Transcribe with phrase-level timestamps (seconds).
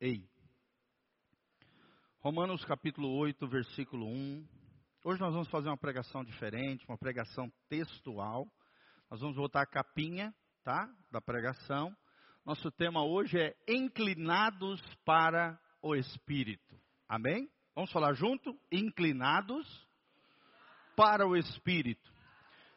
[0.00, 0.28] Ei.
[2.18, 4.44] Romanos capítulo 8, versículo 1.
[5.04, 8.48] Hoje nós vamos fazer uma pregação diferente, uma pregação textual.
[9.08, 10.92] Nós vamos voltar a capinha, tá?
[11.12, 11.96] Da pregação.
[12.44, 16.76] Nosso tema hoje é inclinados para o Espírito.
[17.08, 17.48] Amém?
[17.76, 18.58] Vamos falar junto?
[18.72, 19.88] Inclinados
[20.96, 22.12] para o Espírito.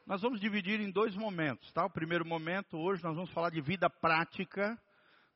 [0.05, 1.87] Nós vamos dividir em dois momentos, tá?
[1.87, 4.79] O primeiro momento, hoje nós vamos falar de vida prática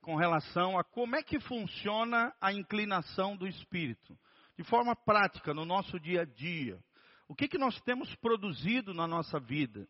[0.05, 4.15] com relação a como é que funciona a inclinação do espírito,
[4.55, 6.77] de forma prática, no nosso dia a dia.
[7.27, 9.87] O que, que nós temos produzido na nossa vida?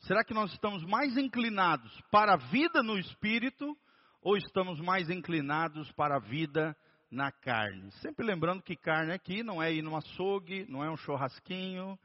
[0.00, 3.78] Será que nós estamos mais inclinados para a vida no espírito
[4.20, 6.76] ou estamos mais inclinados para a vida
[7.08, 7.92] na carne?
[8.00, 11.96] Sempre lembrando que carne aqui não é ir no açougue, não é um churrasquinho.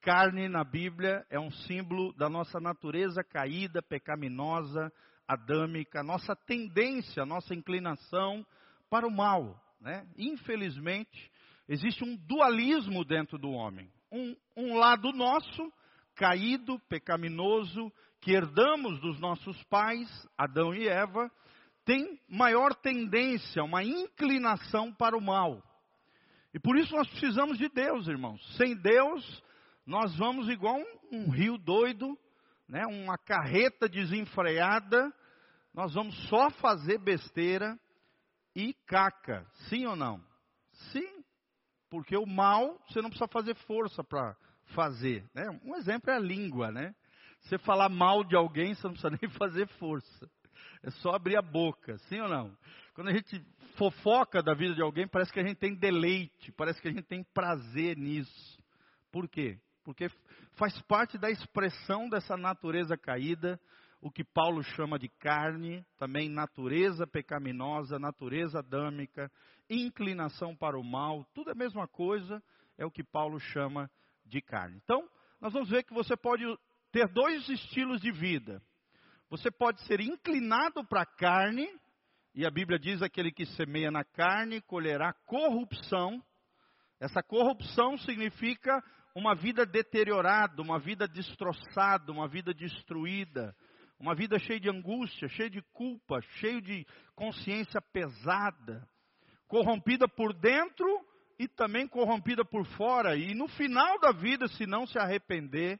[0.00, 4.92] Carne na Bíblia é um símbolo da nossa natureza caída, pecaminosa,
[5.32, 8.44] adâmica, nossa tendência, nossa inclinação
[8.90, 9.62] para o mal.
[9.80, 10.04] Né?
[10.18, 11.30] Infelizmente,
[11.68, 13.88] existe um dualismo dentro do homem.
[14.10, 15.72] Um, um lado nosso,
[16.16, 21.30] caído, pecaminoso, que herdamos dos nossos pais, Adão e Eva,
[21.84, 25.62] tem maior tendência, uma inclinação para o mal.
[26.52, 28.40] E por isso nós precisamos de Deus, irmãos.
[28.56, 29.42] Sem Deus,
[29.86, 32.18] nós vamos igual um, um rio doido,
[32.68, 35.12] né, uma carreta desenfreada,
[35.72, 37.78] nós vamos só fazer besteira
[38.54, 39.46] e caca.
[39.68, 40.22] Sim ou não?
[40.92, 41.24] Sim.
[41.88, 44.36] Porque o mal, você não precisa fazer força para
[44.74, 45.28] fazer.
[45.34, 45.48] Né?
[45.64, 46.94] Um exemplo é a língua, né?
[47.40, 50.30] Você falar mal de alguém, você não precisa nem fazer força.
[50.82, 52.56] É só abrir a boca, sim ou não?
[52.94, 53.44] Quando a gente
[53.76, 57.06] fofoca da vida de alguém, parece que a gente tem deleite, parece que a gente
[57.06, 58.62] tem prazer nisso.
[59.10, 59.58] Por quê?
[59.84, 60.08] Porque
[60.56, 63.60] faz parte da expressão dessa natureza caída,
[64.00, 69.30] o que Paulo chama de carne, também natureza pecaminosa, natureza adâmica,
[69.68, 72.42] inclinação para o mal, tudo é a mesma coisa,
[72.78, 73.90] é o que Paulo chama
[74.24, 74.80] de carne.
[74.82, 75.06] Então,
[75.40, 76.44] nós vamos ver que você pode
[76.90, 78.62] ter dois estilos de vida.
[79.28, 81.68] Você pode ser inclinado para a carne,
[82.34, 86.22] e a Bíblia diz: aquele que semeia na carne colherá corrupção.
[86.98, 88.82] Essa corrupção significa
[89.14, 93.54] uma vida deteriorada, uma vida destroçada, uma vida destruída,
[94.00, 98.88] uma vida cheia de angústia, cheia de culpa, cheia de consciência pesada,
[99.46, 100.86] corrompida por dentro
[101.38, 103.14] e também corrompida por fora.
[103.14, 105.78] E no final da vida, se não se arrepender,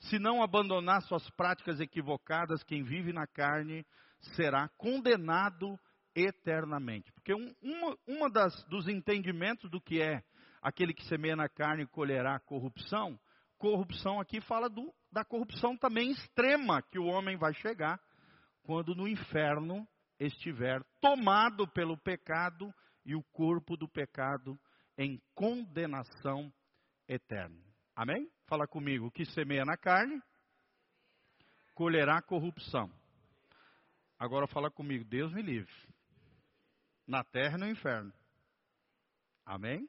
[0.00, 3.86] se não abandonar suas práticas equivocadas, quem vive na carne
[4.34, 5.78] será condenado
[6.12, 7.12] eternamente.
[7.12, 10.24] Porque um, uma, uma das, dos entendimentos do que é
[10.60, 13.18] aquele que semeia na carne colherá corrupção,
[13.58, 18.00] corrupção aqui fala do, da corrupção também extrema que o homem vai chegar
[18.62, 19.86] quando no inferno
[20.18, 22.72] estiver tomado pelo pecado
[23.04, 24.58] e o corpo do pecado
[24.96, 26.52] em condenação
[27.08, 27.64] eterna.
[27.96, 28.30] Amém?
[28.46, 29.06] Fala comigo.
[29.06, 30.22] O que semeia na carne,
[31.74, 32.92] colherá corrupção.
[34.18, 35.04] Agora fala comigo.
[35.04, 35.72] Deus me livre.
[37.06, 38.12] Na terra e no inferno.
[39.44, 39.88] Amém?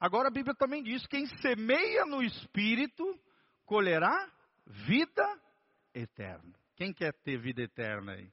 [0.00, 3.04] Agora a Bíblia também diz: quem semeia no espírito
[3.64, 4.30] colherá
[4.66, 5.40] vida
[5.94, 6.52] eterna.
[6.76, 8.28] Quem quer ter vida eterna aí?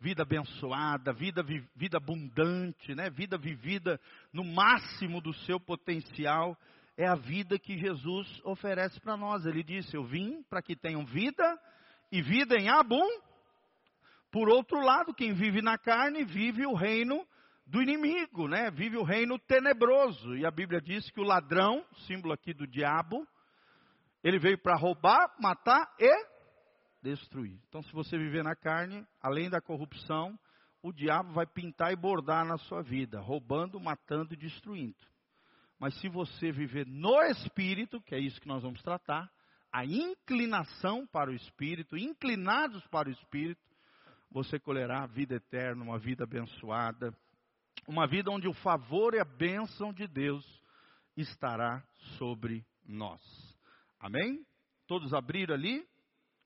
[0.00, 1.42] Vida abençoada, vida,
[1.74, 3.10] vida abundante, né?
[3.10, 4.00] vida vivida
[4.32, 6.56] no máximo do seu potencial,
[6.96, 9.46] é a vida que Jesus oferece para nós.
[9.46, 11.58] Ele disse: Eu vim para que tenham vida
[12.10, 13.08] e vida em abum.
[14.30, 17.26] Por outro lado, quem vive na carne vive o reino
[17.66, 18.70] do inimigo, né?
[18.70, 20.36] Vive o reino tenebroso.
[20.36, 23.26] E a Bíblia diz que o ladrão, símbolo aqui do diabo,
[24.22, 26.26] ele veio para roubar, matar e
[27.02, 27.58] destruir.
[27.68, 30.38] Então, se você viver na carne, além da corrupção,
[30.82, 34.96] o diabo vai pintar e bordar na sua vida, roubando, matando e destruindo.
[35.78, 39.30] Mas se você viver no espírito, que é isso que nós vamos tratar,
[39.72, 43.60] a inclinação para o espírito, inclinados para o espírito,
[44.30, 47.14] você colherá a vida eterna, uma vida abençoada,
[47.86, 50.44] uma vida onde o favor e a bênção de Deus
[51.16, 51.82] estará
[52.18, 53.47] sobre nós.
[54.00, 54.46] Amém?
[54.86, 55.84] Todos abriram ali?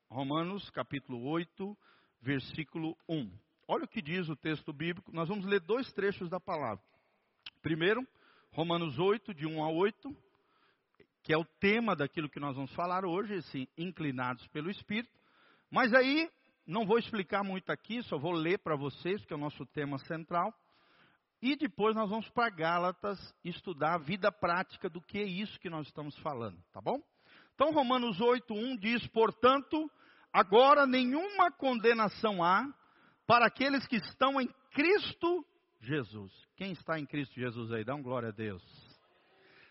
[0.08, 1.76] Romanos capítulo 8,
[2.22, 3.30] versículo 1.
[3.68, 5.12] Olha o que diz o texto bíblico.
[5.12, 6.82] Nós vamos ler dois trechos da palavra.
[7.60, 8.06] Primeiro,
[8.52, 10.16] Romanos 8, de 1 a 8,
[11.22, 15.12] que é o tema daquilo que nós vamos falar hoje, esse inclinados pelo Espírito.
[15.70, 16.30] Mas aí,
[16.66, 19.98] não vou explicar muito aqui, só vou ler para vocês, que é o nosso tema
[19.98, 20.54] central.
[21.42, 25.68] E depois nós vamos para Gálatas estudar a vida prática do que é isso que
[25.68, 26.98] nós estamos falando, tá bom?
[27.54, 29.90] Então Romanos 8:1 diz: "Portanto,
[30.32, 32.66] agora nenhuma condenação há
[33.26, 35.44] para aqueles que estão em Cristo
[35.82, 36.32] Jesus.
[36.56, 37.84] Quem está em Cristo Jesus aí?
[37.84, 38.62] Dá um glória a Deus.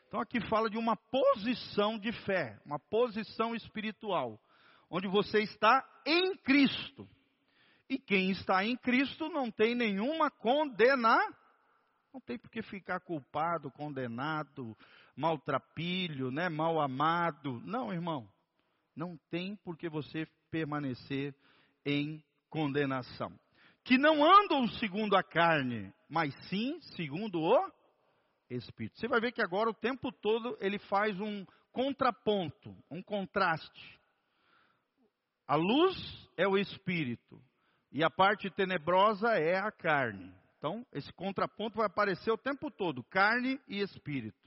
[0.07, 4.37] Então aqui fala de uma posição de fé, uma posição espiritual,
[4.89, 7.07] onde você está em Cristo.
[7.89, 11.33] E quem está em Cristo não tem nenhuma condenação.
[12.13, 14.75] Não tem por que ficar culpado, condenado,
[15.15, 17.61] maltrapilho, né, mal amado.
[17.65, 18.27] Não, irmão.
[18.95, 21.33] Não tem por que você permanecer
[21.85, 23.31] em condenação.
[23.83, 27.71] Que não andam segundo a carne, mas sim segundo o
[28.49, 28.99] Espírito.
[28.99, 33.99] Você vai ver que agora o tempo todo ele faz um contraponto, um contraste.
[35.47, 37.41] A luz é o Espírito
[37.91, 40.33] e a parte tenebrosa é a carne.
[40.57, 44.40] Então, esse contraponto vai aparecer o tempo todo, carne e espírito.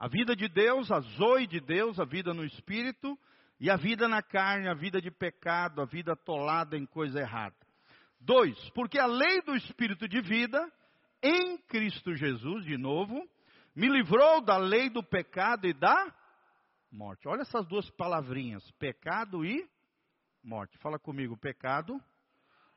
[0.00, 3.18] A vida de Deus, a zoe de Deus, a vida no espírito,
[3.60, 7.54] e a vida na carne, a vida de pecado, a vida atolada em coisa errada.
[8.18, 10.58] Dois, porque a lei do espírito de vida,
[11.22, 13.28] em Cristo Jesus, de novo,
[13.76, 16.10] me livrou da lei do pecado e da
[16.90, 17.28] morte.
[17.28, 19.68] Olha essas duas palavrinhas, pecado e
[20.42, 20.78] morte.
[20.78, 22.00] Fala comigo, pecado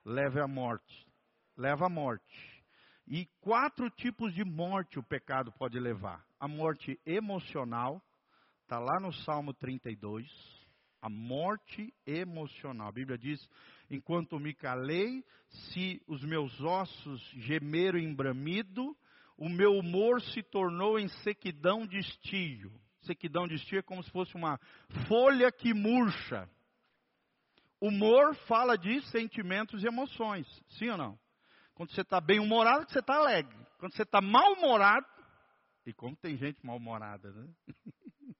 [0.03, 1.07] leva à morte.
[1.55, 2.65] Leva à morte.
[3.07, 8.03] E quatro tipos de morte o pecado pode levar: a morte emocional,
[8.63, 10.27] está lá no Salmo 32.
[11.01, 12.89] A morte emocional.
[12.89, 13.39] A Bíblia diz:
[13.89, 18.93] enquanto me calei, se os meus ossos gemeram em bramido,
[19.37, 22.73] o meu humor se tornou em sequidão de estio.
[23.03, 24.59] Sequidão de estio é como se fosse uma
[25.07, 26.49] folha que murcha.
[27.79, 30.45] Humor fala de sentimentos e emoções,
[30.77, 31.19] sim ou não?
[31.73, 33.55] Quando você está bem humorado, você está alegre.
[33.77, 35.12] Quando você está mal-humorado,
[35.85, 37.53] e como tem gente mal-humorada, né?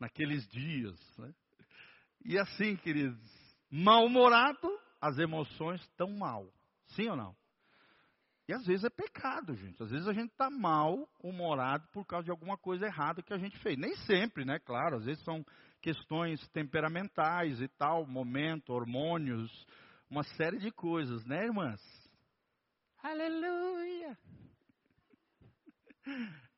[0.00, 1.32] Naqueles dias, né?
[2.24, 3.20] E assim, queridos,
[3.70, 4.68] mal-humorado,
[5.00, 6.52] as emoções estão mal.
[6.88, 7.36] Sim ou não?
[8.48, 9.80] E às vezes é pecado, gente.
[9.80, 13.56] Às vezes a gente está mal-humorado por causa de alguma coisa errada que a gente
[13.58, 13.78] fez.
[13.78, 14.58] Nem sempre, né?
[14.58, 15.44] Claro, às vezes são
[15.80, 19.50] questões temperamentais e tal, momento, hormônios,
[20.10, 21.80] uma série de coisas, né, irmãs?
[23.02, 24.18] Aleluia!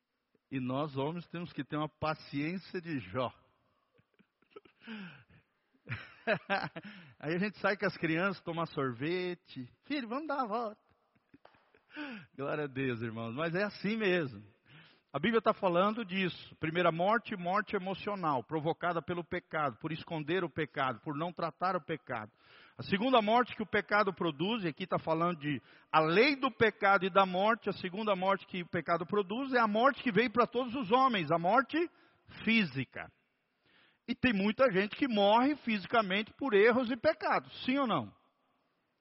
[0.53, 3.33] E nós, homens, temos que ter uma paciência de Jó.
[7.19, 9.67] Aí a gente sai com as crianças, tomar sorvete.
[9.85, 10.79] Filho, vamos dar a volta.
[12.37, 13.33] Glória a Deus, irmãos.
[13.33, 14.43] Mas é assim mesmo.
[15.11, 16.55] A Bíblia está falando disso.
[16.57, 21.81] Primeira morte, morte emocional, provocada pelo pecado, por esconder o pecado, por não tratar o
[21.81, 22.31] pecado.
[22.75, 25.61] A segunda morte que o pecado produz, e aqui está falando de
[25.91, 29.59] a lei do pecado e da morte, a segunda morte que o pecado produz é
[29.59, 31.77] a morte que veio para todos os homens, a morte
[32.43, 33.11] física.
[34.07, 38.11] E tem muita gente que morre fisicamente por erros e pecados, sim ou não?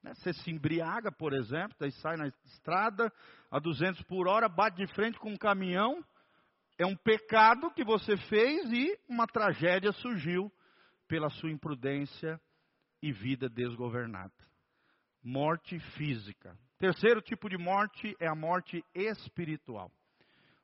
[0.02, 3.10] Né, você se embriaga, por exemplo, daí sai na estrada
[3.50, 6.04] a 200 por hora, bate de frente com um caminhão,
[6.76, 10.52] é um pecado que você fez e uma tragédia surgiu
[11.08, 12.38] pela sua imprudência
[13.02, 14.32] e vida desgovernada.
[15.22, 16.56] Morte física.
[16.78, 19.90] Terceiro tipo de morte é a morte espiritual.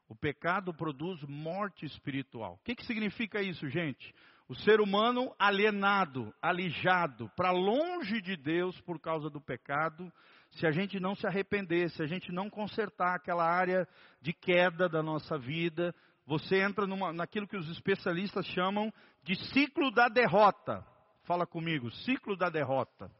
[0.08, 2.54] O pecado produz morte espiritual.
[2.54, 4.14] O que, que significa isso, gente?
[4.48, 10.10] O ser humano alienado, alijado, para longe de Deus por causa do pecado,
[10.52, 13.86] se a gente não se arrepender, se a gente não consertar aquela área
[14.22, 18.92] de queda da nossa vida, você entra numa, naquilo que os especialistas chamam
[19.22, 20.84] de ciclo da derrota.
[21.28, 23.10] Fala comigo, ciclo da derrota.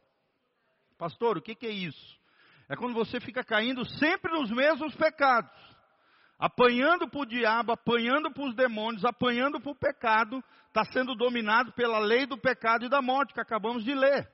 [0.97, 2.19] Pastor, o que, que é isso?
[2.67, 5.51] É quando você fica caindo sempre nos mesmos pecados,
[6.39, 11.71] apanhando para o diabo, apanhando para os demônios, apanhando para o pecado, está sendo dominado
[11.73, 14.27] pela lei do pecado e da morte que acabamos de ler.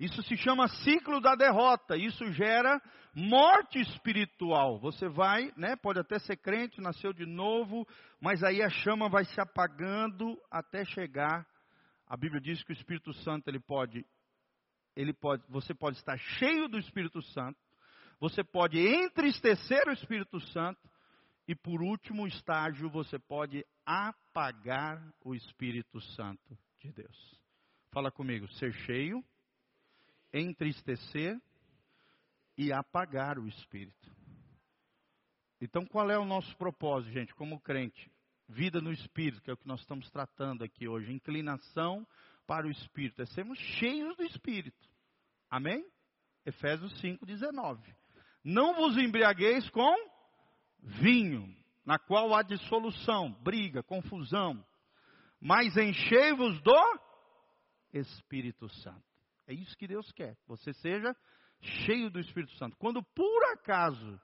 [0.00, 1.96] Isso se chama ciclo da derrota.
[1.96, 2.82] Isso gera
[3.14, 4.80] morte espiritual.
[4.80, 7.86] Você vai, né, pode até ser crente, nasceu de novo,
[8.20, 11.46] mas aí a chama vai se apagando até chegar
[12.06, 14.04] a Bíblia diz que o Espírito Santo ele pode,
[14.94, 17.58] ele pode, você pode estar cheio do Espírito Santo,
[18.20, 20.88] você pode entristecer o Espírito Santo
[21.48, 27.40] e por último estágio você pode apagar o Espírito Santo de Deus.
[27.90, 29.24] Fala comigo, ser cheio,
[30.32, 31.38] entristecer
[32.56, 34.10] e apagar o Espírito.
[35.60, 38.10] Então, qual é o nosso propósito, gente, como crente?
[38.48, 42.06] Vida no Espírito, que é o que nós estamos tratando aqui hoje, inclinação
[42.46, 44.88] para o Espírito, é sermos cheios do Espírito.
[45.50, 45.84] Amém?
[46.44, 47.78] Efésios 5,19.
[48.44, 49.94] Não vos embriagueis com
[50.80, 54.64] vinho, na qual há dissolução, briga, confusão,
[55.40, 57.00] mas enchei-vos do
[57.92, 59.02] Espírito Santo.
[59.46, 61.16] É isso que Deus quer, você seja
[61.60, 62.76] cheio do Espírito Santo.
[62.76, 64.20] Quando por acaso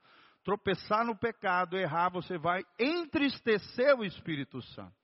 [0.49, 4.95] tropeçar no pecado, errar, você vai entristecer o Espírito Santo.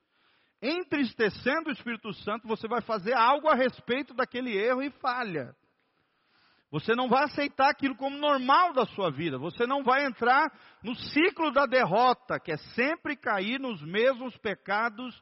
[0.59, 5.55] Entristecendo o Espírito Santo, você vai fazer algo a respeito daquele erro e falha.
[6.71, 9.37] Você não vai aceitar aquilo como normal da sua vida.
[9.37, 15.21] Você não vai entrar no ciclo da derrota, que é sempre cair nos mesmos pecados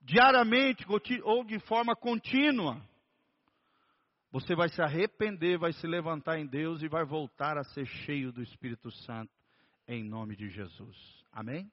[0.00, 0.86] diariamente
[1.24, 2.80] ou de forma contínua.
[4.30, 8.30] Você vai se arrepender, vai se levantar em Deus e vai voltar a ser cheio
[8.30, 9.39] do Espírito Santo,
[9.96, 10.96] em nome de Jesus.
[11.32, 11.70] Amém?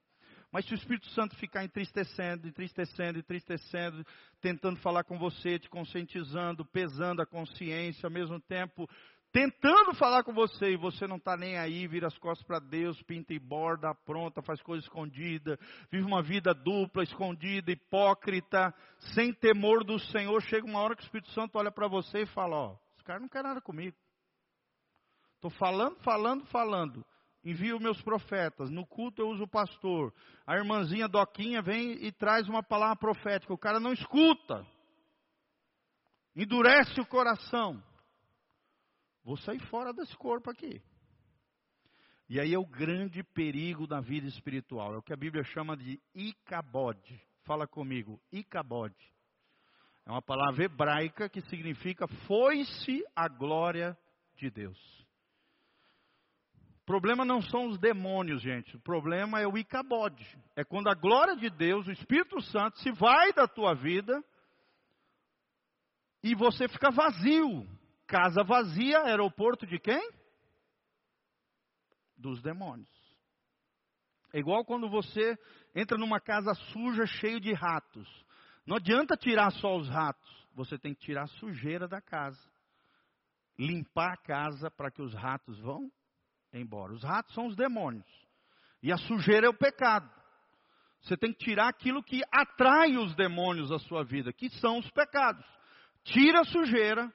[0.51, 4.05] Mas se o Espírito Santo ficar entristecendo, entristecendo, entristecendo,
[4.41, 8.87] tentando falar com você, te conscientizando, pesando a consciência, ao mesmo tempo
[9.31, 12.99] tentando falar com você e você não está nem aí, vira as costas para Deus,
[13.03, 15.59] pinta e borda, pronta, faz coisa escondida,
[15.91, 18.73] vive uma vida dupla, escondida, hipócrita,
[19.13, 22.25] sem temor do Senhor, chega uma hora que o Espírito Santo olha para você e
[22.27, 23.95] fala, ó, esse cara não quer nada comigo.
[25.35, 27.05] Estou falando, falando, falando.
[27.47, 28.69] Envio meus profetas.
[28.69, 30.13] No culto eu uso o pastor.
[30.45, 33.53] A irmãzinha Doquinha vem e traz uma palavra profética.
[33.53, 34.67] O cara não escuta.
[36.35, 37.81] Endurece o coração.
[39.23, 40.81] Vou sair fora desse corpo aqui.
[42.27, 44.95] E aí é o grande perigo da vida espiritual.
[44.95, 47.17] É o que a Bíblia chama de icabode.
[47.45, 49.13] Fala comigo, icabode.
[50.05, 53.97] É uma palavra hebraica que significa foi-se a glória
[54.35, 54.96] de Deus.
[56.87, 58.77] Problema não são os demônios, gente.
[58.77, 60.25] O problema é o icabode.
[60.55, 64.23] É quando a glória de Deus, o Espírito Santo, se vai da tua vida
[66.23, 67.67] e você fica vazio.
[68.07, 70.01] Casa vazia, aeroporto de quem?
[72.15, 72.89] Dos demônios.
[74.31, 75.37] É igual quando você
[75.75, 78.07] entra numa casa suja, cheio de ratos.
[78.65, 82.41] Não adianta tirar só os ratos, você tem que tirar a sujeira da casa.
[83.59, 85.91] Limpar a casa para que os ratos vão
[86.53, 86.93] embora.
[86.93, 88.05] Os ratos são os demônios.
[88.81, 90.09] E a sujeira é o pecado.
[91.01, 94.89] Você tem que tirar aquilo que atrai os demônios à sua vida, que são os
[94.91, 95.45] pecados.
[96.03, 97.11] Tira a sujeira,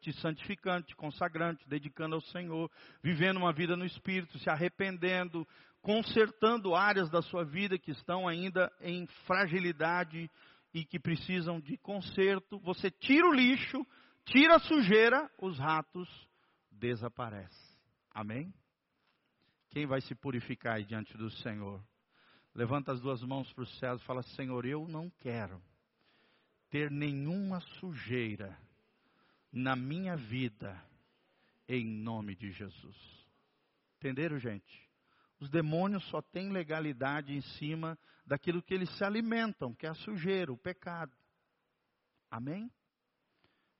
[0.00, 2.70] te santificando, te consagrando, te dedicando ao Senhor,
[3.02, 5.46] vivendo uma vida no Espírito, se arrependendo,
[5.80, 10.30] consertando áreas da sua vida que estão ainda em fragilidade
[10.74, 12.58] e que precisam de conserto.
[12.60, 13.86] Você tira o lixo,
[14.24, 16.08] tira a sujeira, os ratos
[16.70, 17.76] desaparecem.
[18.12, 18.52] Amém?
[19.76, 21.84] Quem vai se purificar diante do Senhor?
[22.54, 25.62] Levanta as duas mãos para o céu e fala: Senhor, eu não quero
[26.70, 28.58] ter nenhuma sujeira
[29.52, 30.82] na minha vida,
[31.68, 32.96] em nome de Jesus.
[33.98, 34.90] Entenderam, gente?
[35.38, 39.94] Os demônios só têm legalidade em cima daquilo que eles se alimentam, que é a
[39.94, 41.14] sujeira, o pecado.
[42.30, 42.72] Amém?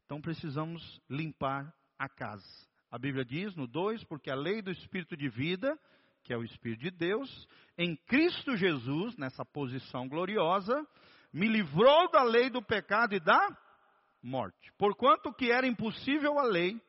[0.05, 2.69] Então precisamos limpar a casa.
[2.91, 5.79] A Bíblia diz no 2: porque a lei do Espírito de vida,
[6.23, 10.87] que é o Espírito de Deus, em Cristo Jesus, nessa posição gloriosa,
[11.33, 13.57] me livrou da lei do pecado e da
[14.23, 14.73] morte.
[14.79, 16.81] Porquanto que era impossível a lei,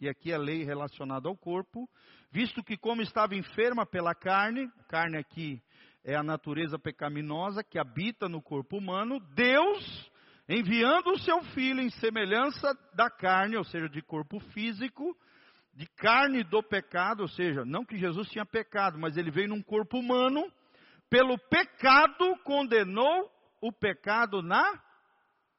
[0.00, 1.88] e aqui a lei relacionada ao corpo,
[2.30, 5.62] visto que como estava enferma pela carne, carne aqui
[6.04, 10.10] é a natureza pecaminosa que habita no corpo humano, Deus,
[10.48, 15.16] enviando o seu filho em semelhança da carne, ou seja, de corpo físico,
[15.76, 19.62] de carne do pecado, ou seja, não que Jesus tinha pecado, mas ele veio num
[19.62, 20.50] corpo humano,
[21.10, 23.30] pelo pecado condenou
[23.60, 24.82] o pecado na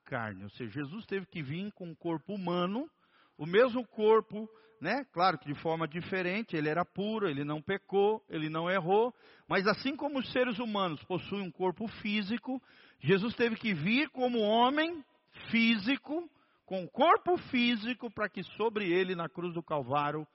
[0.05, 0.43] carne.
[0.43, 2.89] Ou seja, Jesus teve que vir com um corpo humano,
[3.37, 4.49] o mesmo corpo,
[4.81, 5.05] né?
[5.13, 9.13] Claro que de forma diferente, ele era puro, ele não pecou, ele não errou,
[9.47, 12.59] mas assim como os seres humanos possuem um corpo físico,
[12.99, 15.05] Jesus teve que vir como homem
[15.51, 16.27] físico,
[16.67, 20.27] com corpo físico, para que sobre ele, na cruz do Calvário,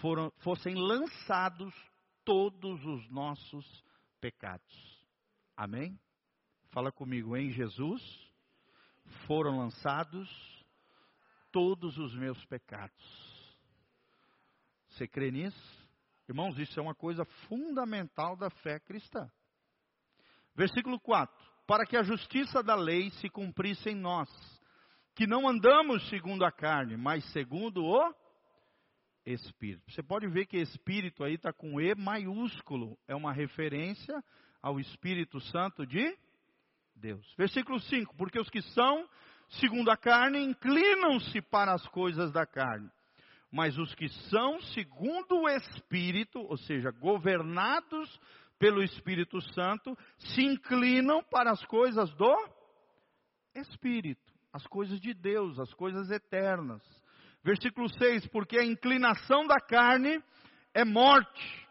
[0.00, 1.74] foram, fossem lançados
[2.24, 3.84] todos os nossos
[4.18, 5.06] pecados.
[5.54, 6.00] Amém?
[6.70, 8.02] Fala comigo, em Jesus
[9.26, 10.26] foram lançados
[11.52, 13.54] todos os meus pecados.
[14.88, 15.88] Você crê nisso?
[16.26, 19.30] Irmãos, isso é uma coisa fundamental da fé cristã.
[20.56, 21.36] Versículo 4:
[21.66, 24.30] Para que a justiça da lei se cumprisse em nós,
[25.14, 28.14] que não andamos segundo a carne, mas segundo o
[29.24, 29.90] Espírito.
[29.90, 34.22] Você pode ver que Espírito aí está com E maiúsculo, é uma referência
[34.60, 36.16] ao Espírito Santo de
[36.94, 37.26] Deus.
[37.36, 39.08] Versículo 5: Porque os que são
[39.60, 42.90] segundo a carne inclinam-se para as coisas da carne,
[43.50, 48.20] mas os que são segundo o Espírito, ou seja, governados
[48.58, 52.34] pelo Espírito Santo, se inclinam para as coisas do
[53.54, 54.23] Espírito,
[54.54, 56.80] as coisas de Deus, as coisas eternas.
[57.42, 60.22] Versículo 6: Porque a inclinação da carne
[60.72, 61.68] é morte,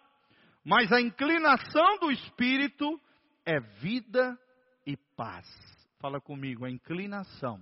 [0.66, 3.02] Mas a inclinação do espírito
[3.46, 4.38] é vida
[4.86, 5.46] e paz.
[6.00, 7.60] Fala comigo, a inclinação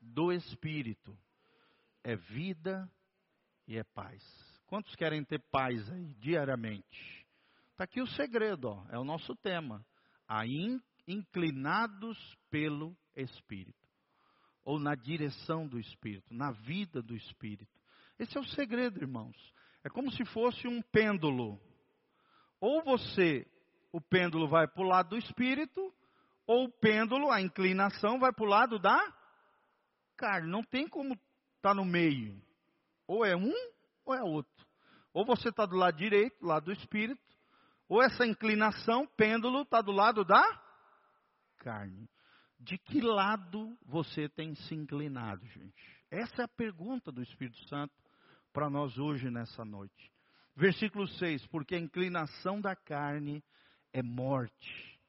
[0.00, 1.16] do espírito
[2.04, 2.90] é vida
[3.66, 4.22] e é paz.
[4.66, 7.26] Quantos querem ter paz aí diariamente?
[7.72, 9.84] Está aqui o segredo, ó, é o nosso tema.
[10.26, 12.18] A in, inclinados
[12.50, 13.85] pelo Espírito.
[14.66, 17.72] Ou na direção do Espírito, na vida do Espírito.
[18.18, 19.36] Esse é o segredo, irmãos.
[19.84, 21.58] É como se fosse um pêndulo.
[22.60, 23.46] Ou você,
[23.92, 25.94] o pêndulo vai para o lado do Espírito,
[26.44, 28.98] ou o pêndulo, a inclinação, vai para o lado da
[30.16, 30.50] carne.
[30.50, 32.42] Não tem como estar tá no meio.
[33.06, 33.54] Ou é um,
[34.04, 34.66] ou é outro.
[35.12, 37.22] Ou você está do lado direito, do lado do Espírito,
[37.88, 40.42] ou essa inclinação, pêndulo, está do lado da
[41.58, 42.08] carne.
[42.58, 45.96] De que lado você tem se inclinado, gente?
[46.10, 47.94] Essa é a pergunta do Espírito Santo
[48.52, 50.12] para nós hoje, nessa noite.
[50.54, 53.44] Versículo 6: Porque a inclinação da carne
[53.92, 55.00] é morte.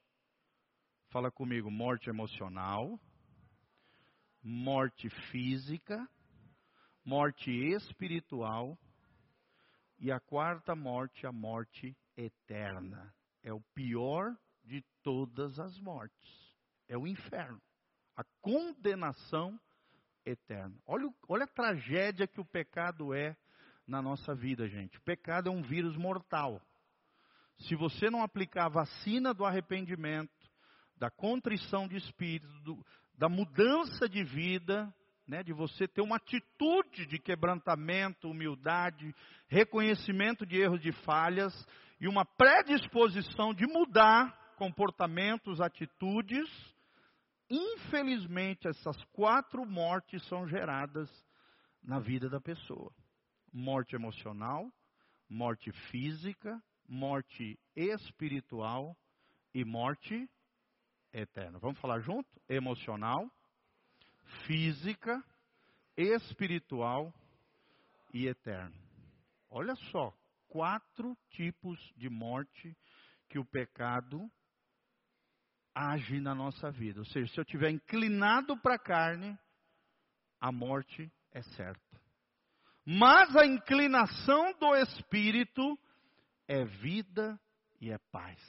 [1.10, 3.00] Fala comigo, morte emocional,
[4.44, 6.08] morte física,
[7.04, 8.78] morte espiritual
[10.00, 13.14] e a quarta morte, a morte eterna.
[13.42, 14.36] É o pior
[14.66, 16.47] de todas as mortes.
[16.88, 17.62] É o inferno.
[18.16, 19.60] A condenação
[20.26, 20.76] eterna.
[20.86, 23.36] Olha, olha a tragédia que o pecado é
[23.88, 24.98] na nossa vida, gente.
[24.98, 26.62] O pecado é um vírus mortal.
[27.60, 30.32] Se você não aplicar a vacina do arrependimento,
[30.98, 32.86] da contrição de espírito, do,
[33.18, 34.94] da mudança de vida,
[35.28, 39.14] né, de você ter uma atitude de quebrantamento, humildade,
[39.48, 41.54] reconhecimento de erros, de falhas
[42.00, 46.50] e uma predisposição de mudar comportamentos, atitudes,
[47.50, 51.10] infelizmente essas quatro mortes são geradas
[51.82, 52.94] na vida da pessoa:
[53.52, 54.72] morte emocional,
[55.30, 58.96] morte física, morte espiritual
[59.54, 60.30] e morte
[61.14, 61.60] eterna.
[61.60, 62.30] Vamos falar junto?
[62.48, 63.30] Emocional,
[64.46, 65.24] física,
[65.96, 67.14] espiritual
[68.14, 68.76] e eterna.
[69.50, 70.14] Olha só,
[70.48, 72.76] quatro tipos de morte
[73.30, 74.30] que o pecado
[75.78, 77.00] age na nossa vida.
[77.00, 79.38] Ou seja, se eu estiver inclinado para a carne,
[80.40, 82.02] a morte é certa.
[82.86, 85.78] Mas a inclinação do espírito
[86.48, 87.40] é vida
[87.80, 88.40] e é paz.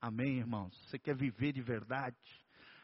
[0.00, 0.72] Amém, irmãos?
[0.86, 2.16] Você quer viver de verdade?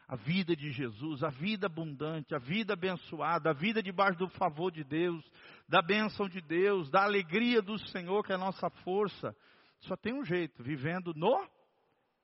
[0.07, 4.71] A vida de Jesus, a vida abundante, a vida abençoada, a vida debaixo do favor
[4.71, 5.23] de Deus,
[5.67, 9.35] da bênção de Deus, da alegria do Senhor, que é a nossa força.
[9.81, 11.47] Só tem um jeito, vivendo no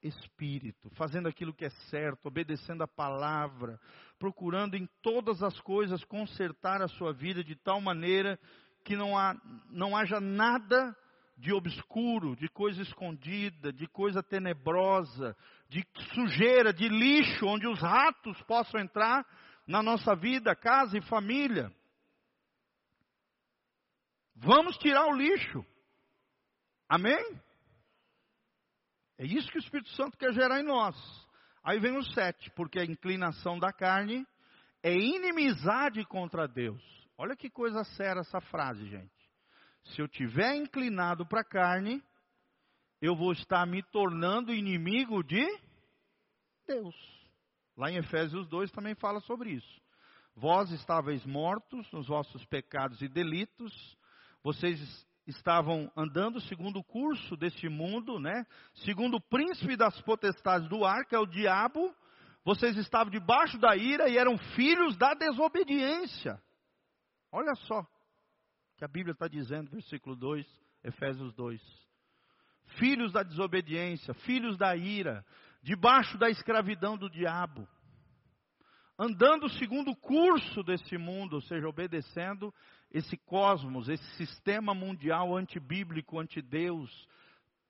[0.07, 3.79] Espírito, fazendo aquilo que é certo, obedecendo a palavra,
[4.19, 8.39] procurando em todas as coisas consertar a sua vida de tal maneira
[8.83, 9.35] que não, há,
[9.69, 10.95] não haja nada
[11.37, 15.35] de obscuro, de coisa escondida, de coisa tenebrosa,
[15.67, 19.25] de sujeira, de lixo, onde os ratos possam entrar
[19.67, 21.71] na nossa vida, casa e família.
[24.35, 25.65] Vamos tirar o lixo.
[26.87, 27.41] Amém?
[29.17, 30.95] É isso que o Espírito Santo quer gerar em nós.
[31.63, 34.25] Aí vem o sete, porque a inclinação da carne
[34.83, 36.81] é inimizade contra Deus.
[37.17, 39.11] Olha que coisa séria essa frase, gente.
[39.85, 42.03] Se eu tiver inclinado para a carne,
[43.01, 45.45] eu vou estar me tornando inimigo de
[46.67, 46.95] Deus.
[47.77, 49.81] Lá em Efésios 2 também fala sobre isso.
[50.35, 53.97] Vós estáveis mortos nos vossos pecados e delitos,
[54.43, 54.79] vocês
[55.27, 58.45] estavam andando segundo o curso deste mundo, né?
[58.85, 61.93] Segundo o príncipe das potestades do ar, que é o diabo,
[62.43, 66.41] vocês estavam debaixo da ira e eram filhos da desobediência.
[67.31, 67.85] Olha só
[68.77, 70.45] que a Bíblia está dizendo, versículo 2,
[70.83, 71.61] Efésios 2.
[72.77, 75.25] Filhos da desobediência, filhos da ira,
[75.61, 77.67] debaixo da escravidão do diabo,
[78.97, 82.53] andando segundo o curso desse mundo, ou seja, obedecendo
[82.91, 86.89] esse cosmos, esse sistema mundial antibíblico, antideus,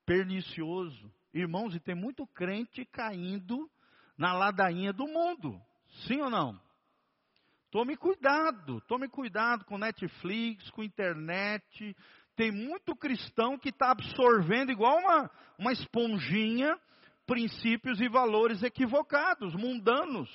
[0.04, 1.12] pernicioso.
[1.34, 3.68] Irmãos, e tem muito crente caindo
[4.16, 5.60] na ladainha do mundo.
[6.06, 6.60] Sim ou não?
[7.70, 11.96] Tome cuidado, tome cuidado com Netflix, com internet.
[12.36, 16.78] Tem muito cristão que está absorvendo igual uma, uma esponjinha
[17.26, 20.30] princípios e valores equivocados, mundanos.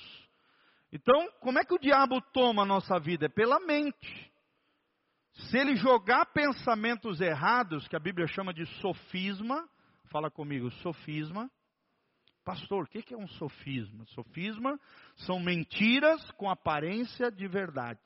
[0.92, 3.26] Então, como é que o diabo toma a nossa vida?
[3.26, 4.32] É pela mente.
[5.32, 9.66] Se ele jogar pensamentos errados, que a Bíblia chama de sofisma,
[10.10, 11.50] fala comigo, sofisma,
[12.44, 14.04] Pastor, o que é um sofisma?
[14.06, 14.78] Sofisma
[15.18, 18.00] são mentiras com aparência de verdade.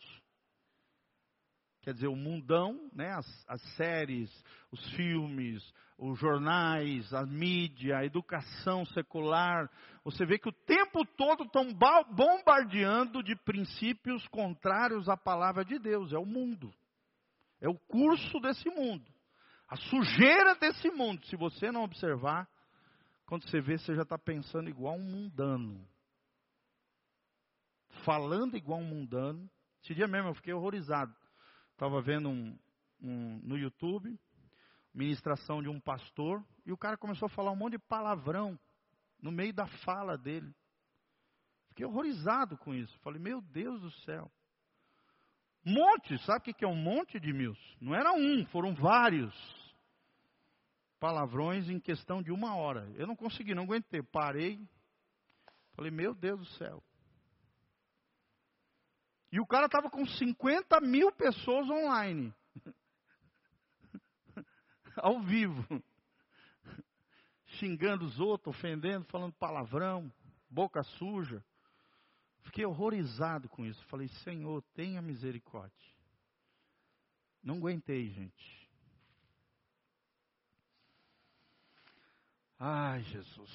[1.81, 4.31] quer dizer, o mundão, né, as, as séries,
[4.70, 5.62] os filmes,
[5.96, 9.70] os jornais, a mídia, a educação secular,
[10.06, 11.66] você vê que o tempo todo estão
[12.12, 16.72] bombardeando de princípios contrários à palavra de Deus, é o mundo.
[17.60, 19.04] É o curso desse mundo.
[19.66, 22.48] A sujeira desse mundo, se você não observar,
[23.26, 25.84] quando você vê, você já está pensando igual um mundano.
[28.04, 29.50] Falando igual um mundano.
[29.82, 31.12] Esse dia mesmo eu fiquei horrorizado.
[31.72, 32.56] Estava vendo um,
[33.02, 34.16] um, no YouTube,
[34.94, 38.56] ministração de um pastor, e o cara começou a falar um monte de palavrão
[39.20, 40.52] no meio da fala dele.
[41.68, 42.96] Fiquei horrorizado com isso.
[43.00, 44.31] Falei, meu Deus do céu.
[45.64, 47.57] Monte, sabe o que é um monte de mil?
[47.81, 49.35] Não era um, foram vários
[51.00, 52.90] palavrões em questão de uma hora.
[52.94, 54.02] Eu não consegui, não aguentei.
[54.02, 54.66] Parei.
[55.74, 56.83] Falei, meu Deus do céu.
[59.31, 62.33] E o cara estava com 50 mil pessoas online.
[64.96, 65.62] Ao vivo.
[67.58, 70.12] Xingando os outros, ofendendo, falando palavrão,
[70.50, 71.44] boca suja.
[72.42, 73.84] Fiquei horrorizado com isso.
[73.86, 75.94] Falei, Senhor, tenha misericórdia.
[77.42, 78.68] Não aguentei, gente.
[82.58, 83.50] Ai, Jesus.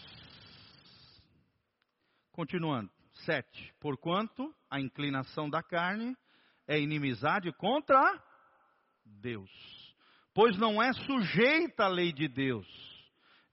[2.32, 2.92] Continuando.
[3.26, 3.74] 7.
[3.80, 6.16] Porquanto a inclinação da carne
[6.68, 8.02] é inimizade contra
[9.06, 9.52] Deus,
[10.34, 12.68] pois não é sujeita à lei de Deus,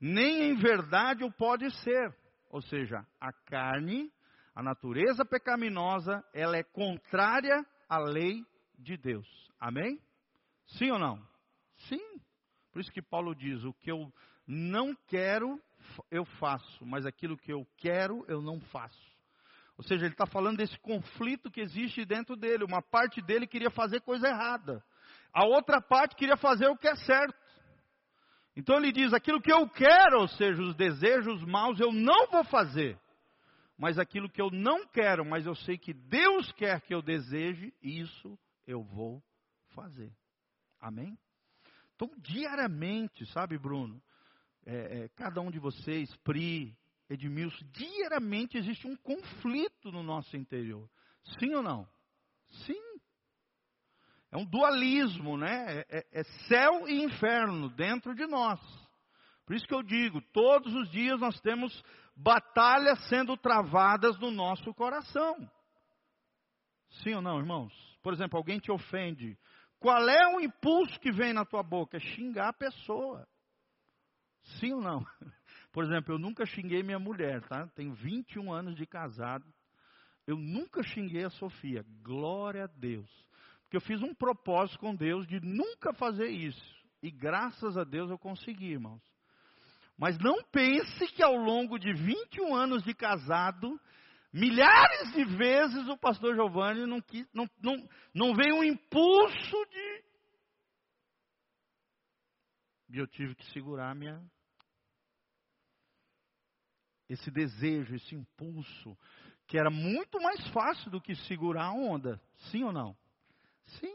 [0.00, 2.14] nem em verdade o pode ser.
[2.50, 4.10] Ou seja, a carne,
[4.54, 8.44] a natureza pecaminosa, ela é contrária à lei
[8.78, 9.26] de Deus.
[9.60, 10.00] Amém?
[10.66, 11.22] Sim ou não?
[11.88, 12.20] Sim.
[12.72, 14.12] Por isso que Paulo diz: o que eu
[14.46, 15.60] não quero,
[16.10, 19.08] eu faço, mas aquilo que eu quero, eu não faço.
[19.76, 22.64] Ou seja, ele está falando desse conflito que existe dentro dele.
[22.64, 24.82] Uma parte dele queria fazer coisa errada,
[25.32, 27.34] a outra parte queria fazer o que é certo.
[28.58, 32.42] Então ele diz: aquilo que eu quero, ou seja, os desejos maus, eu não vou
[32.42, 32.98] fazer.
[33.78, 37.72] Mas aquilo que eu não quero, mas eu sei que Deus quer que eu deseje,
[37.80, 39.22] isso eu vou
[39.76, 40.12] fazer.
[40.80, 41.16] Amém?
[41.94, 44.02] Então, diariamente, sabe, Bruno?
[44.66, 46.76] É, é, cada um de vocês, Pri,
[47.08, 50.90] Edmilson, diariamente existe um conflito no nosso interior.
[51.38, 51.88] Sim ou não?
[52.66, 52.87] Sim.
[54.30, 55.66] É um dualismo, né?
[55.68, 58.60] É, é, é, céu e inferno dentro de nós.
[59.46, 61.82] Por isso que eu digo, todos os dias nós temos
[62.14, 65.50] batalhas sendo travadas no nosso coração.
[67.02, 67.72] Sim ou não, irmãos?
[68.02, 69.38] Por exemplo, alguém te ofende.
[69.78, 71.96] Qual é o impulso que vem na tua boca?
[71.96, 73.26] É xingar a pessoa.
[74.58, 75.06] Sim ou não?
[75.72, 77.66] Por exemplo, eu nunca xinguei minha mulher, tá?
[77.68, 79.46] Tenho 21 anos de casado.
[80.26, 81.84] Eu nunca xinguei a Sofia.
[82.02, 83.08] Glória a Deus.
[83.68, 86.64] Porque eu fiz um propósito com Deus de nunca fazer isso.
[87.02, 89.02] E graças a Deus eu consegui, irmãos.
[89.94, 93.78] Mas não pense que ao longo de 21 anos de casado,
[94.32, 97.04] milhares de vezes o pastor Giovanni não,
[97.34, 100.04] não, não, não veio um impulso de.
[102.88, 104.18] E eu tive que segurar minha,
[107.06, 108.96] esse desejo, esse impulso,
[109.46, 112.18] que era muito mais fácil do que segurar a onda.
[112.50, 112.96] Sim ou não?
[113.80, 113.94] Sim.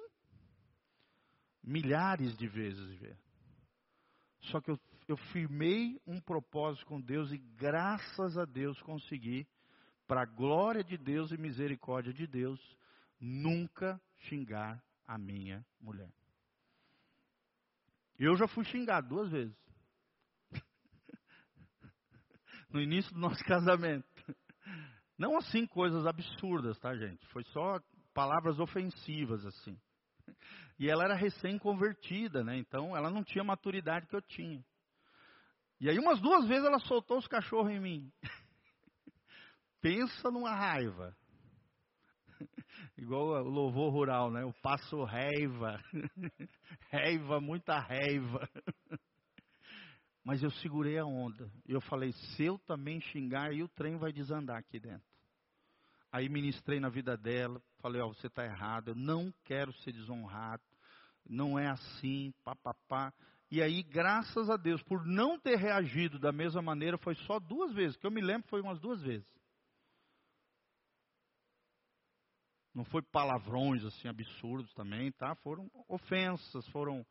[1.64, 3.18] Milhares de vezes ver.
[4.42, 9.48] Só que eu, eu firmei um propósito com Deus e graças a Deus consegui,
[10.06, 12.60] para a glória de Deus e misericórdia de Deus,
[13.20, 16.12] nunca xingar a minha mulher.
[18.20, 19.58] Eu já fui xingado duas vezes
[22.70, 24.06] no início do nosso casamento.
[25.18, 27.26] Não assim coisas absurdas, tá, gente?
[27.28, 27.80] Foi só
[28.14, 29.78] palavras ofensivas, assim.
[30.80, 32.58] E ela era recém-convertida, né?
[32.58, 34.64] Então ela não tinha a maturidade que eu tinha.
[35.80, 38.12] E aí, umas duas vezes, ela soltou os cachorros em mim.
[39.82, 41.16] Pensa numa raiva.
[42.98, 44.44] Igual o louvor rural, né?
[44.44, 45.82] Eu passo raiva.
[46.90, 48.48] raiva, muita raiva.
[50.24, 51.52] Mas eu segurei a onda.
[51.68, 55.13] Eu falei, se eu também xingar, aí o trem vai desandar aqui dentro.
[56.14, 59.92] Aí ministrei na vida dela, falei, ó, oh, você está errado, eu não quero ser
[59.92, 60.62] desonrado,
[61.28, 63.12] não é assim, papapá.
[63.50, 67.74] E aí, graças a Deus, por não ter reagido da mesma maneira, foi só duas
[67.74, 69.28] vezes, que eu me lembro foi umas duas vezes.
[72.76, 75.34] Não foi palavrões assim absurdos também, tá?
[75.38, 77.04] Foram ofensas, foram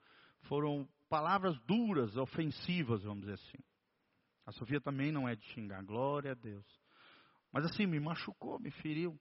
[0.43, 3.59] foram palavras duras, ofensivas, vamos dizer assim.
[4.47, 6.82] A Sofia também não é de xingar, glória a Deus.
[7.53, 9.19] Mas assim, me machucou, me feriu.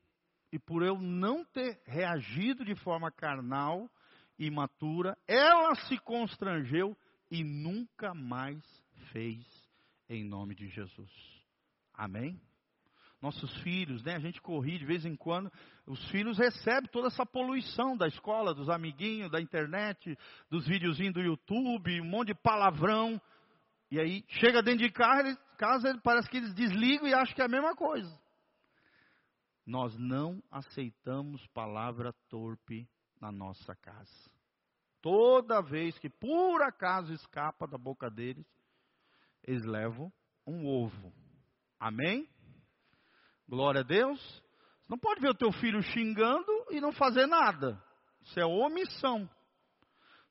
[0.52, 3.90] E por eu não ter reagido de forma carnal
[4.38, 6.98] imatura, ela se constrangeu
[7.30, 8.60] e nunca mais
[9.12, 9.46] fez
[10.10, 11.12] em nome de Jesus.
[11.94, 12.40] Amém?
[13.22, 14.16] Nossos filhos, né?
[14.16, 15.52] A gente corri de vez em quando.
[15.86, 20.18] Os filhos recebem toda essa poluição da escola, dos amiguinhos, da internet,
[20.50, 23.22] dos videozinhos do YouTube, um monte de palavrão.
[23.92, 27.46] E aí chega dentro de casa, casa parece que eles desligam e acham que é
[27.46, 28.21] a mesma coisa.
[29.66, 34.32] Nós não aceitamos palavra torpe na nossa casa.
[35.02, 38.46] Toda vez que por acaso escapa da boca deles,
[39.44, 40.12] eles levam
[40.46, 41.14] um ovo.
[41.80, 42.30] Amém?
[43.48, 44.20] Glória a Deus.
[44.20, 47.82] Você não pode ver o teu filho xingando e não fazer nada.
[48.22, 49.30] Isso é omissão.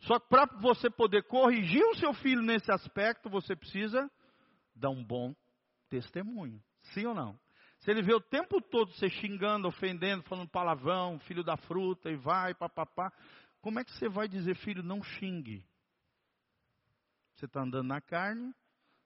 [0.01, 4.11] Só que para você poder corrigir o seu filho nesse aspecto, você precisa
[4.75, 5.35] dar um bom
[5.88, 6.62] testemunho.
[6.95, 7.38] Sim ou não?
[7.81, 12.16] Se ele vê o tempo todo você xingando, ofendendo, falando palavrão, filho da fruta e
[12.16, 13.12] vai, papapá,
[13.61, 15.66] como é que você vai dizer, filho, não xingue?
[17.35, 18.55] Você está andando na carne,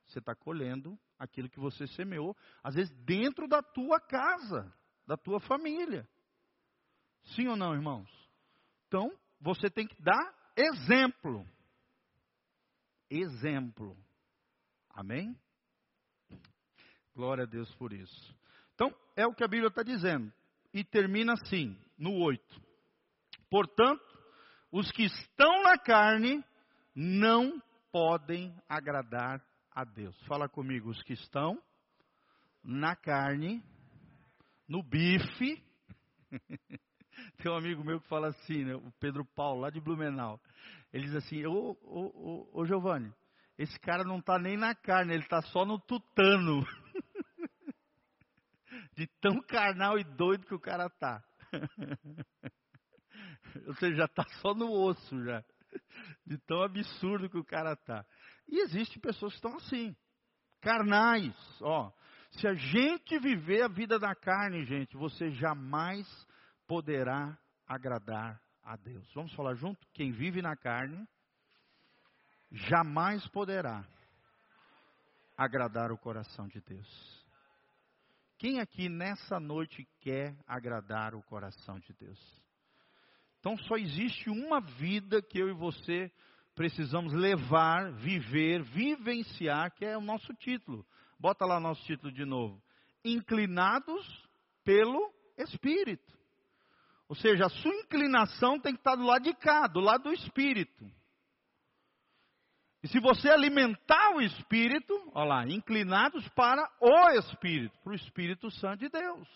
[0.07, 4.73] você está colhendo aquilo que você semeou, às vezes dentro da tua casa,
[5.07, 6.09] da tua família.
[7.35, 8.11] Sim ou não, irmãos?
[8.89, 11.47] Então, você tem que dar exemplo.
[13.09, 13.97] Exemplo.
[14.91, 15.39] Amém?
[17.15, 18.44] Glória a Deus por isso.
[19.17, 20.33] É o que a Bíblia está dizendo.
[20.73, 22.43] E termina assim, no 8.
[23.49, 24.03] Portanto,
[24.73, 26.45] os que estão na carne
[26.95, 30.17] não podem agradar a Deus.
[30.27, 31.61] Fala comigo, os que estão
[32.63, 33.63] na carne,
[34.67, 35.63] no bife.
[37.39, 40.41] Tem um amigo meu que fala assim, né, o Pedro Paulo, lá de Blumenau.
[40.93, 43.13] Ele diz assim: Ô, ô, ô, ô Giovanni,
[43.59, 46.67] esse cara não está nem na carne, ele está só no tutano.
[48.97, 51.23] de tão carnal e doido que o cara tá.
[53.67, 55.45] Ou seja, já está só no osso já.
[56.27, 58.05] De tão absurdo que o cara tá.
[58.49, 59.95] E existem pessoas que estão assim,
[60.61, 61.35] carnais.
[61.61, 61.93] Ó,
[62.33, 66.07] se a gente viver a vida da carne, gente, você jamais
[66.67, 69.11] poderá agradar a Deus.
[69.15, 69.87] Vamos falar junto?
[69.93, 71.07] Quem vive na carne
[72.51, 73.85] jamais poderá
[75.37, 77.24] agradar o coração de Deus.
[78.45, 82.21] Quem aqui nessa noite quer agradar o coração de Deus?
[83.41, 86.13] Então só existe uma vida que eu e você
[86.55, 90.85] precisamos levar, viver, vivenciar, que é o nosso título.
[91.19, 92.63] Bota lá o nosso título de novo.
[93.03, 94.07] Inclinados
[94.63, 96.13] pelo Espírito.
[97.09, 100.13] Ou seja, a sua inclinação tem que estar do lado de cá, do lado do
[100.13, 100.85] Espírito.
[102.85, 108.51] E se você alimentar o Espírito, olha lá, inclinados para o Espírito, para o Espírito
[108.51, 109.27] Santo de Deus,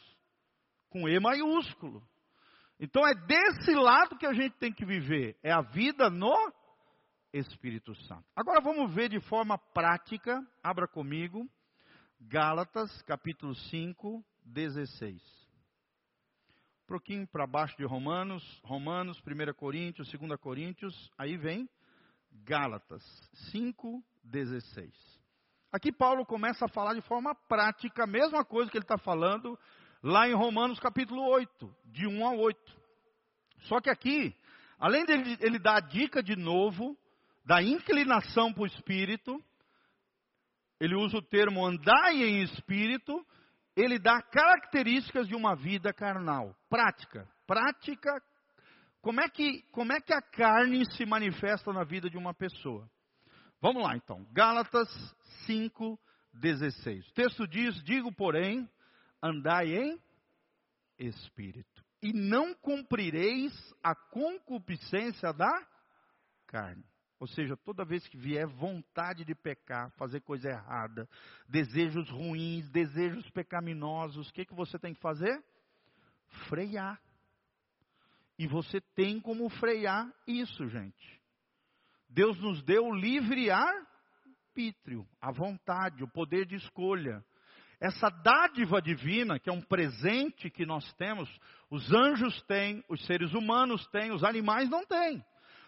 [0.91, 2.07] com E maiúsculo.
[2.79, 6.37] Então é desse lado que a gente tem que viver, é a vida no
[7.33, 8.27] Espírito Santo.
[8.37, 11.49] Agora vamos ver de forma prática, abra comigo,
[12.21, 15.23] Gálatas capítulo 5, 16.
[16.83, 21.67] Um pouquinho para baixo de Romanos, Romanos, 1 Coríntios, 2 Coríntios, aí vem
[22.45, 23.03] Gálatas
[23.53, 24.93] 5, 16.
[25.73, 29.59] Aqui Paulo começa a falar de forma prática, a mesma coisa que ele está falando
[30.03, 32.79] lá em Romanos capítulo 8, de 1 a 8.
[33.63, 34.35] Só que aqui,
[34.79, 36.97] além dele ele dar a dica de novo
[37.45, 39.43] da inclinação para o espírito,
[40.81, 43.27] ele usa o termo andai em espírito,
[43.77, 48.23] ele dá características de uma vida carnal, prática, prática.
[49.01, 52.89] Como é que como é que a carne se manifesta na vida de uma pessoa?
[53.61, 54.27] Vamos lá então.
[54.33, 54.89] Gálatas
[55.47, 57.09] 5:16.
[57.09, 58.69] O texto diz: "Digo, porém,
[59.23, 60.01] andai em
[60.99, 65.67] espírito, e não cumprireis a concupiscência da
[66.47, 66.85] carne."
[67.21, 71.09] Ou seja, toda vez que vier vontade de pecar, fazer coisa errada,
[71.49, 75.43] desejos ruins, desejos pecaminosos, o que, que você tem que fazer?
[76.49, 77.01] Frear.
[78.39, 81.21] E você tem como frear isso, gente.
[82.09, 87.25] Deus nos deu o livre arbítrio, a vontade, o poder de escolha.
[87.81, 91.29] Essa dádiva divina, que é um presente que nós temos,
[91.71, 95.25] os anjos têm, os seres humanos têm, os animais não têm.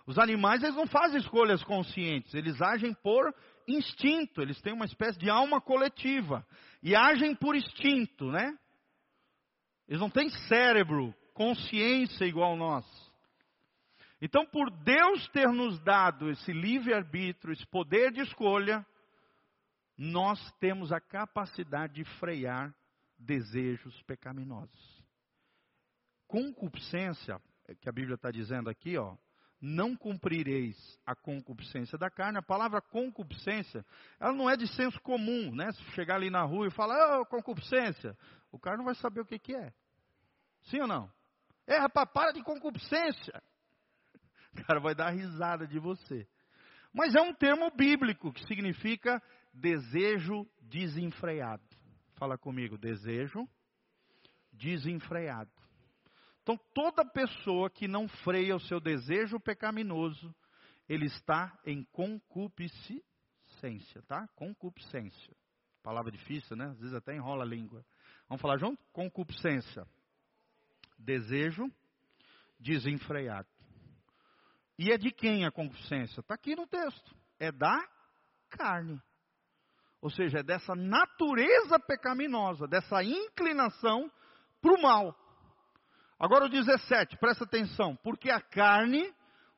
[0.07, 3.33] Os animais eles não fazem escolhas conscientes, eles agem por
[3.69, 6.45] instinto, eles têm uma espécie de alma coletiva
[6.83, 8.57] e agem por instinto, né?
[9.87, 12.85] Eles não têm cérebro, consciência igual nós.
[14.21, 18.85] Então, por Deus ter nos dado esse livre-arbítrio, esse poder de escolha,
[19.97, 22.75] nós temos a capacidade de frear
[23.19, 25.05] desejos pecaminosos.
[26.27, 27.41] Concupiscência,
[27.81, 29.17] que a Bíblia está dizendo aqui, ó,
[29.61, 32.39] não cumprireis a concupiscência da carne.
[32.39, 33.85] A palavra concupiscência,
[34.19, 35.71] ela não é de senso comum, né?
[35.73, 38.17] Se chegar ali na rua e falar, oh, concupiscência,
[38.51, 39.73] o cara não vai saber o que, que é.
[40.65, 41.13] Sim ou não?
[41.67, 43.43] É, rapaz, para de concupiscência.
[44.53, 46.27] O cara vai dar risada de você.
[46.93, 49.23] Mas é um termo bíblico que significa
[49.55, 51.63] desejo desenfreado.
[52.17, 53.49] Fala comigo, desejo
[54.53, 55.53] desenfreado.
[56.43, 60.35] Então, toda pessoa que não freia o seu desejo pecaminoso,
[60.89, 64.27] ele está em concupiscência, tá?
[64.35, 65.37] Concupiscência.
[65.83, 66.67] Palavra difícil, né?
[66.67, 67.85] Às vezes até enrola a língua.
[68.29, 68.83] Vamos falar junto?
[68.93, 69.87] Concupiscência.
[71.01, 71.71] Desejo
[72.59, 73.49] desenfreado.
[74.79, 76.21] E é de quem a concupiscência?
[76.21, 77.15] Está aqui no texto.
[77.39, 77.79] É da
[78.51, 79.01] carne.
[80.01, 84.11] Ou seja, é dessa natureza pecaminosa, dessa inclinação
[84.61, 85.15] para o mal.
[86.19, 87.97] Agora o 17, presta atenção.
[87.97, 89.13] Porque a carne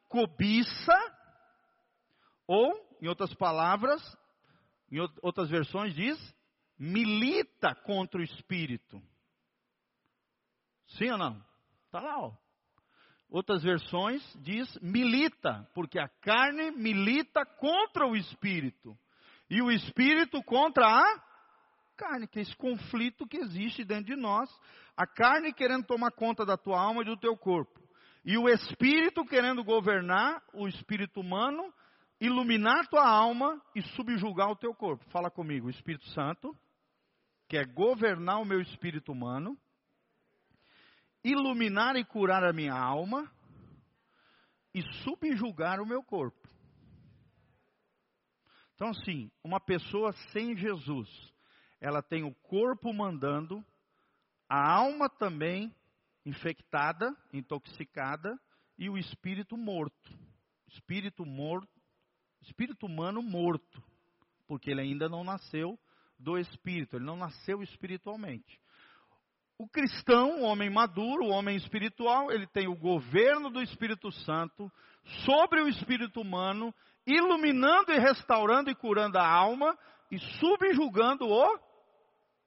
[0.09, 0.95] cobiça,
[2.47, 4.01] ou, em outras palavras,
[4.91, 6.19] em outras versões diz,
[6.79, 9.01] milita contra o espírito.
[10.97, 11.45] Sim ou não?
[11.87, 12.33] Está lá, ó.
[13.29, 18.97] Outras versões diz milita, porque a carne milita contra o espírito.
[19.49, 21.23] E o espírito contra a
[21.97, 24.51] carne, que é esse conflito que existe dentro de nós,
[24.97, 27.81] a carne querendo tomar conta da tua alma e do teu corpo,
[28.25, 31.73] e o espírito querendo governar o espírito humano,
[32.21, 35.05] iluminar tua alma e subjugar o teu corpo.
[35.11, 36.57] Fala comigo, o Espírito Santo
[37.49, 39.59] quer governar o meu espírito humano,
[41.25, 43.31] iluminar e curar a minha alma
[44.75, 46.49] e subjugar o meu corpo.
[48.75, 51.09] Então, assim, uma pessoa sem Jesus,
[51.81, 53.65] ela tem o corpo mandando,
[54.49, 55.75] a alma também
[56.25, 58.39] infectada, intoxicada,
[58.79, 60.11] e o espírito morto.
[60.69, 61.81] Espírito morto,
[62.41, 63.83] espírito humano morto,
[64.47, 65.79] porque ele ainda não nasceu
[66.19, 68.62] do espírito, ele não nasceu espiritualmente.
[69.63, 74.69] O cristão, o homem maduro, o homem espiritual, ele tem o governo do Espírito Santo
[75.25, 76.75] sobre o espírito humano,
[77.07, 79.79] iluminando e restaurando e curando a alma
[80.11, 81.61] e subjugando o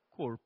[0.09, 0.43] corpo.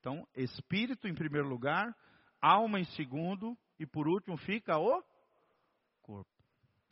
[0.00, 1.94] Então, espírito em primeiro lugar,
[2.42, 5.00] alma em segundo e por último fica o
[6.02, 6.42] corpo.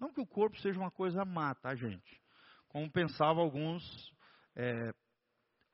[0.00, 2.22] Não que o corpo seja uma coisa má, tá, gente?
[2.68, 3.82] Como pensavam alguns,
[4.54, 4.94] é,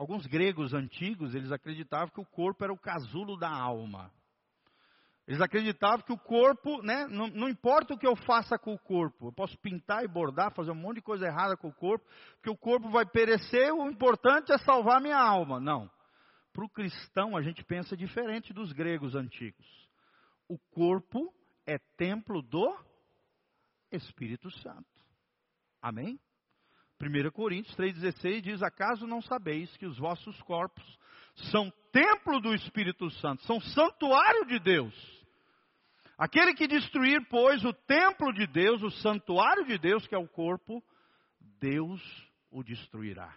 [0.00, 4.10] alguns gregos antigos, eles acreditavam que o corpo era o casulo da alma.
[5.28, 8.78] Eles acreditavam que o corpo, né, não, não, importa o que eu faça com o
[8.78, 12.06] corpo, eu posso pintar e bordar, fazer um monte de coisa errada com o corpo,
[12.36, 15.60] porque o corpo vai perecer, o importante é salvar minha alma.
[15.60, 15.90] Não.
[16.50, 19.66] Para o cristão, a gente pensa diferente dos gregos antigos.
[20.48, 21.30] O corpo
[21.66, 22.74] é templo do
[23.92, 24.88] Espírito Santo.
[25.82, 26.18] Amém?
[27.00, 30.84] 1 Coríntios 3,16 diz: Acaso não sabeis que os vossos corpos
[31.50, 34.94] são templo do Espírito Santo, são santuário de Deus?
[36.18, 40.28] Aquele que destruir, pois, o templo de Deus, o santuário de Deus, que é o
[40.28, 40.84] corpo,
[41.58, 42.02] Deus
[42.50, 43.34] o destruirá.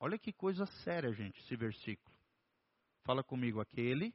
[0.00, 2.12] Olha que coisa séria, gente, esse versículo.
[3.04, 4.12] Fala comigo, aquele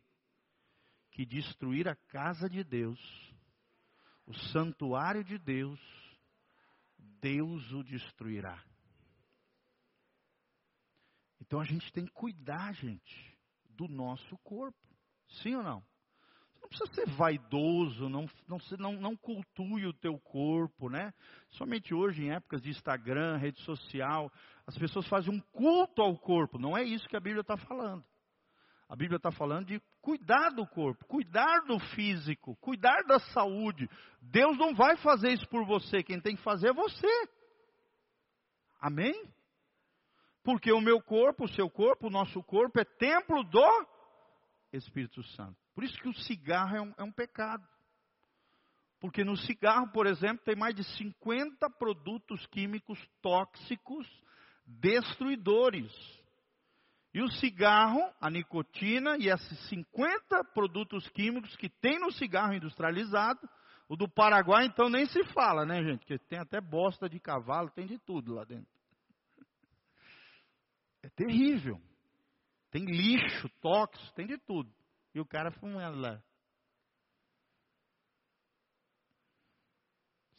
[1.12, 2.99] que destruir a casa de Deus,
[4.25, 5.79] o santuário de Deus,
[7.23, 8.62] Deus o destruirá.
[11.39, 13.38] Então a gente tem que cuidar, gente,
[13.69, 14.77] do nosso corpo.
[15.41, 15.83] Sim ou não?
[16.62, 21.13] não precisa ser vaidoso, não, não, não, não cultue o teu corpo, né?
[21.51, 24.31] Somente hoje, em épocas de Instagram, rede social,
[24.65, 26.57] as pessoas fazem um culto ao corpo.
[26.57, 28.03] Não é isso que a Bíblia está falando.
[28.93, 33.89] A Bíblia está falando de cuidar do corpo, cuidar do físico, cuidar da saúde.
[34.21, 37.27] Deus não vai fazer isso por você, quem tem que fazer é você.
[38.79, 39.27] Amém?
[40.43, 43.88] Porque o meu corpo, o seu corpo, o nosso corpo é templo do
[44.71, 45.58] Espírito Santo.
[45.73, 47.67] Por isso que o cigarro é um, é um pecado.
[48.99, 54.07] Porque no cigarro, por exemplo, tem mais de 50 produtos químicos tóxicos
[54.67, 55.91] destruidores.
[57.14, 63.47] E o cigarro, a nicotina e esses 50 produtos químicos que tem no cigarro industrializado,
[63.88, 65.99] o do Paraguai então nem se fala, né, gente?
[65.99, 68.72] Porque tem até bosta de cavalo, tem de tudo lá dentro.
[71.03, 71.80] É terrível.
[72.72, 74.74] Tem lixo, tóxico, tem de tudo.
[75.14, 76.20] E o cara fumando lá.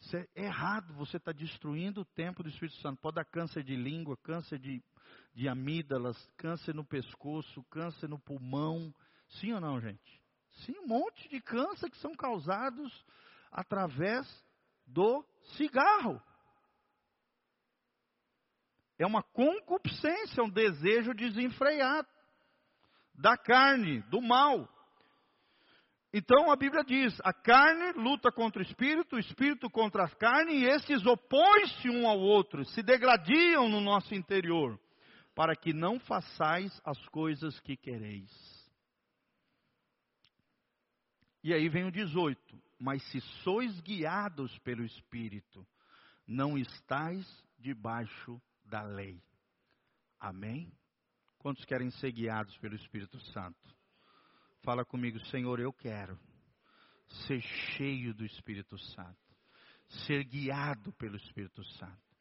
[0.01, 2.99] Isso é errado, você está destruindo o tempo do Espírito Santo.
[2.99, 4.83] Pode dar câncer de língua, câncer de,
[5.35, 8.93] de amígdalas, câncer no pescoço, câncer no pulmão.
[9.39, 10.23] Sim ou não, gente?
[10.63, 13.05] Sim, um monte de câncer que são causados
[13.51, 14.25] através
[14.87, 15.25] do
[15.57, 16.21] cigarro.
[18.97, 22.07] É uma concupiscência, um desejo desenfreado
[23.13, 24.69] da carne, do mal.
[26.13, 30.53] Então a Bíblia diz: a carne luta contra o espírito, o espírito contra a carne,
[30.53, 34.79] e esses opõem-se um ao outro, se degradiam no nosso interior,
[35.35, 38.31] para que não façais as coisas que quereis.
[41.43, 45.67] E aí vem o 18: Mas se sois guiados pelo espírito,
[46.25, 47.27] não estais
[47.59, 49.21] debaixo da lei.
[50.19, 50.71] Amém?
[51.37, 53.75] Quantos querem ser guiados pelo Espírito Santo?
[54.63, 56.19] Fala comigo, Senhor, eu quero
[57.27, 59.35] ser cheio do Espírito Santo,
[60.07, 62.14] ser guiado pelo Espírito Santo.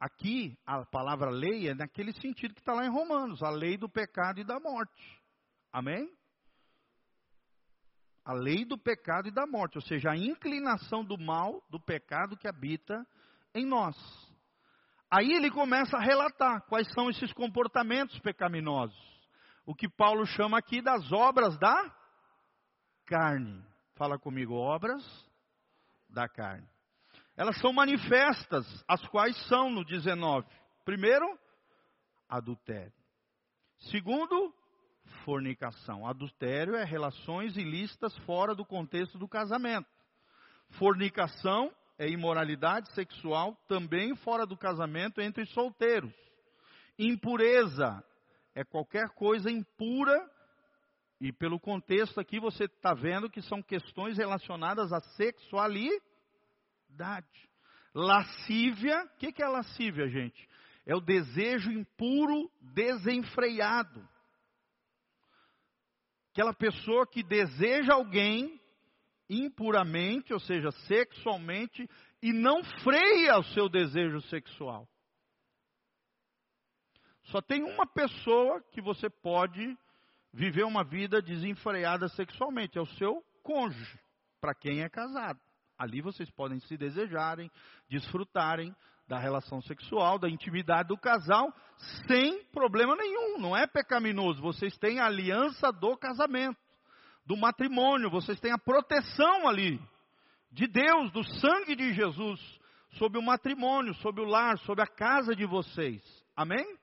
[0.00, 3.86] Aqui, a palavra lei é naquele sentido que está lá em Romanos, a lei do
[3.86, 5.20] pecado e da morte.
[5.70, 6.10] Amém?
[8.24, 12.34] A lei do pecado e da morte, ou seja, a inclinação do mal, do pecado
[12.34, 13.06] que habita
[13.54, 13.94] em nós.
[15.10, 18.96] Aí ele começa a relatar quais são esses comportamentos pecaminosos.
[19.66, 21.94] O que Paulo chama aqui das obras da
[23.04, 23.62] carne.
[23.96, 25.04] Fala comigo, obras
[26.08, 26.66] da carne.
[27.36, 30.46] Elas são manifestas, as quais são no 19.
[30.84, 31.26] Primeiro,
[32.28, 32.92] adultério.
[33.90, 34.54] Segundo,
[35.24, 36.06] fornicação.
[36.06, 39.88] Adultério é relações ilícitas fora do contexto do casamento.
[40.78, 46.12] Fornicação é imoralidade sexual também fora do casamento entre solteiros.
[46.98, 48.04] Impureza
[48.54, 50.18] é qualquer coisa impura,
[51.20, 56.09] e pelo contexto aqui você está vendo que são questões relacionadas à sexualidade.
[57.94, 60.48] Lascívia, o que, que é lascívia, gente?
[60.86, 64.08] É o desejo impuro desenfreado.
[66.32, 68.60] Aquela pessoa que deseja alguém
[69.28, 71.88] impuramente, ou seja, sexualmente,
[72.22, 74.88] e não freia o seu desejo sexual.
[77.24, 79.76] Só tem uma pessoa que você pode
[80.32, 83.98] viver uma vida desenfreada sexualmente, é o seu cônjuge,
[84.40, 85.40] para quem é casado.
[85.80, 87.50] Ali vocês podem se desejarem,
[87.88, 88.76] desfrutarem
[89.08, 91.50] da relação sexual, da intimidade do casal,
[92.06, 94.42] sem problema nenhum, não é pecaminoso.
[94.42, 96.60] Vocês têm a aliança do casamento
[97.24, 99.80] do matrimônio, vocês têm a proteção ali
[100.52, 102.38] de Deus, do sangue de Jesus,
[102.98, 106.02] sobre o matrimônio, sobre o lar, sobre a casa de vocês.
[106.36, 106.76] Amém?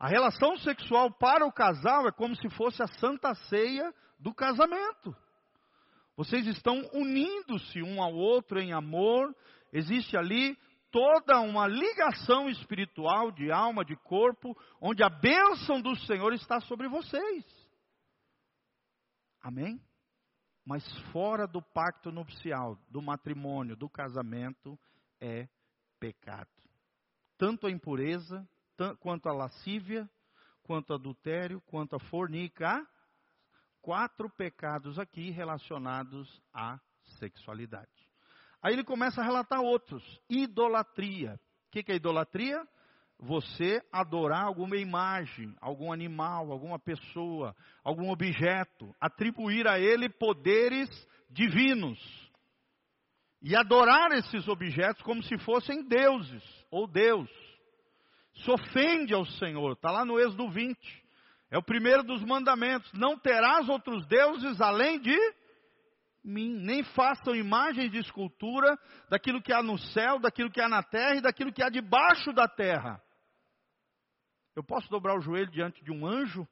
[0.00, 5.14] A relação sexual para o casal é como se fosse a santa ceia do casamento.
[6.16, 9.34] Vocês estão unindo-se um ao outro em amor,
[9.72, 10.56] existe ali
[10.90, 16.86] toda uma ligação espiritual de alma, de corpo, onde a bênção do Senhor está sobre
[16.86, 17.44] vocês.
[19.40, 19.80] Amém?
[20.64, 24.78] Mas fora do pacto nupcial, do matrimônio, do casamento,
[25.20, 25.48] é
[25.98, 26.50] pecado.
[27.38, 28.46] Tanto a impureza,
[29.00, 30.08] quanto a lascívia,
[30.62, 32.86] quanto adultério, quanto a fornica.
[33.82, 36.80] Quatro pecados aqui relacionados à
[37.18, 37.90] sexualidade.
[38.62, 40.02] Aí ele começa a relatar outros.
[40.30, 41.34] Idolatria.
[41.66, 42.66] O que, que é idolatria?
[43.22, 47.54] você adorar alguma imagem, algum animal, alguma pessoa,
[47.84, 50.88] algum objeto, atribuir a ele poderes
[51.30, 52.00] divinos
[53.40, 57.30] e adorar esses objetos como se fossem deuses ou Deus.
[58.42, 61.01] Se ofende ao Senhor, está lá no Êxodo 20.
[61.52, 65.14] É o primeiro dos mandamentos: não terás outros deuses além de
[66.24, 68.78] mim, nem façam imagens de escultura
[69.10, 72.32] daquilo que há no céu, daquilo que há na terra e daquilo que há debaixo
[72.32, 73.02] da terra.
[74.56, 76.48] Eu posso dobrar o joelho diante de um anjo?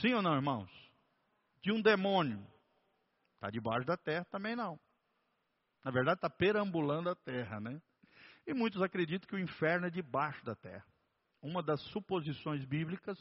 [0.00, 0.70] Sim ou não, irmãos?
[1.62, 2.46] De um demônio?
[3.34, 4.78] Está debaixo da terra também não.
[5.82, 7.80] Na verdade, está perambulando a terra, né?
[8.46, 10.84] E muitos acreditam que o inferno é debaixo da terra.
[11.40, 13.18] Uma das suposições bíblicas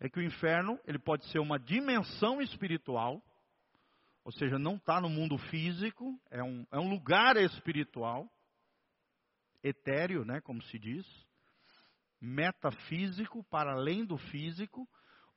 [0.00, 3.22] é que o inferno ele pode ser uma dimensão espiritual,
[4.24, 8.28] ou seja, não está no mundo físico, é um, é um lugar espiritual,
[9.62, 11.06] etéreo, né, como se diz,
[12.20, 14.88] metafísico, para além do físico,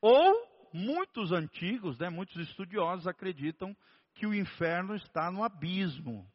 [0.01, 3.75] ou muitos antigos, né, muitos estudiosos acreditam
[4.13, 6.29] que o inferno está no abismo,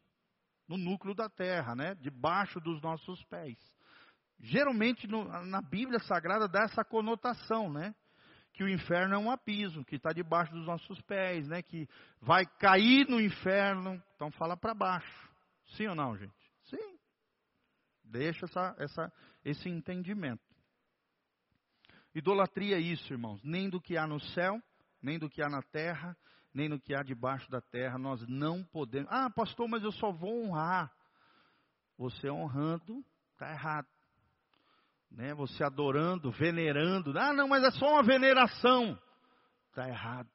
[0.67, 3.57] no núcleo da terra, né, debaixo dos nossos pés.
[4.39, 7.95] Geralmente no, na Bíblia Sagrada dá essa conotação, né?
[8.53, 11.61] Que o inferno é um abismo, que está debaixo dos nossos pés, né?
[11.61, 11.87] Que
[12.21, 14.01] vai cair no inferno.
[14.15, 15.31] Então fala para baixo.
[15.75, 16.51] Sim ou não, gente?
[16.65, 16.99] Sim.
[18.03, 20.43] Deixa essa, essa, esse entendimento.
[22.13, 24.61] Idolatria é isso, irmãos, nem do que há no céu,
[25.01, 26.15] nem do que há na terra,
[26.53, 27.97] nem no que há debaixo da terra.
[27.97, 29.09] Nós não podemos.
[29.11, 30.93] Ah, pastor, mas eu só vou honrar.
[31.97, 33.87] Você honrando, está errado.
[35.13, 35.33] Né?
[35.35, 37.17] Você adorando, venerando.
[37.17, 38.99] Ah, não, mas é só uma veneração.
[39.69, 40.29] Está errado.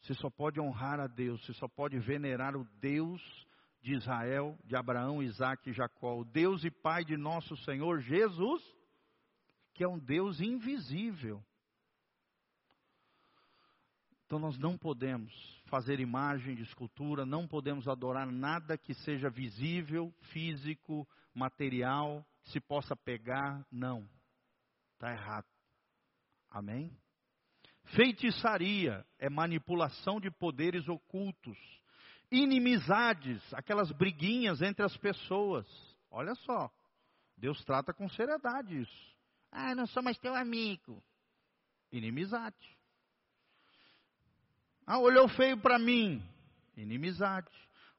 [0.00, 3.22] Você só pode honrar a Deus, você só pode venerar o Deus
[3.82, 8.62] de Israel, de Abraão, Isaac e Jacó, o Deus e Pai de nosso Senhor Jesus,
[9.74, 11.42] que é um Deus invisível.
[14.24, 15.32] Então nós não podemos
[15.66, 22.60] fazer imagem de escultura, não podemos adorar nada que seja visível, físico, material, que se
[22.60, 24.08] possa pegar, não.
[24.94, 25.46] Está errado.
[26.50, 26.96] Amém?
[27.94, 31.58] Feitiçaria é manipulação de poderes ocultos.
[32.30, 35.66] Inimizades, aquelas briguinhas entre as pessoas.
[36.10, 36.70] Olha só,
[37.36, 39.16] Deus trata com seriedade isso.
[39.50, 41.02] Ah, não sou mais teu amigo.
[41.90, 42.78] Inimizade.
[44.86, 46.22] Ah, olhou feio para mim.
[46.76, 47.50] Inimizade.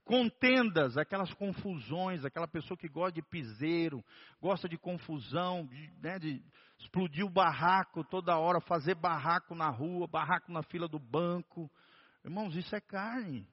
[0.04, 4.04] Contendas, aquelas confusões, aquela pessoa que gosta de piseiro,
[4.42, 6.44] gosta de confusão, de, né, de
[6.80, 11.72] explodir o barraco toda hora, fazer barraco na rua, barraco na fila do banco.
[12.26, 13.48] Irmãos, isso é carne,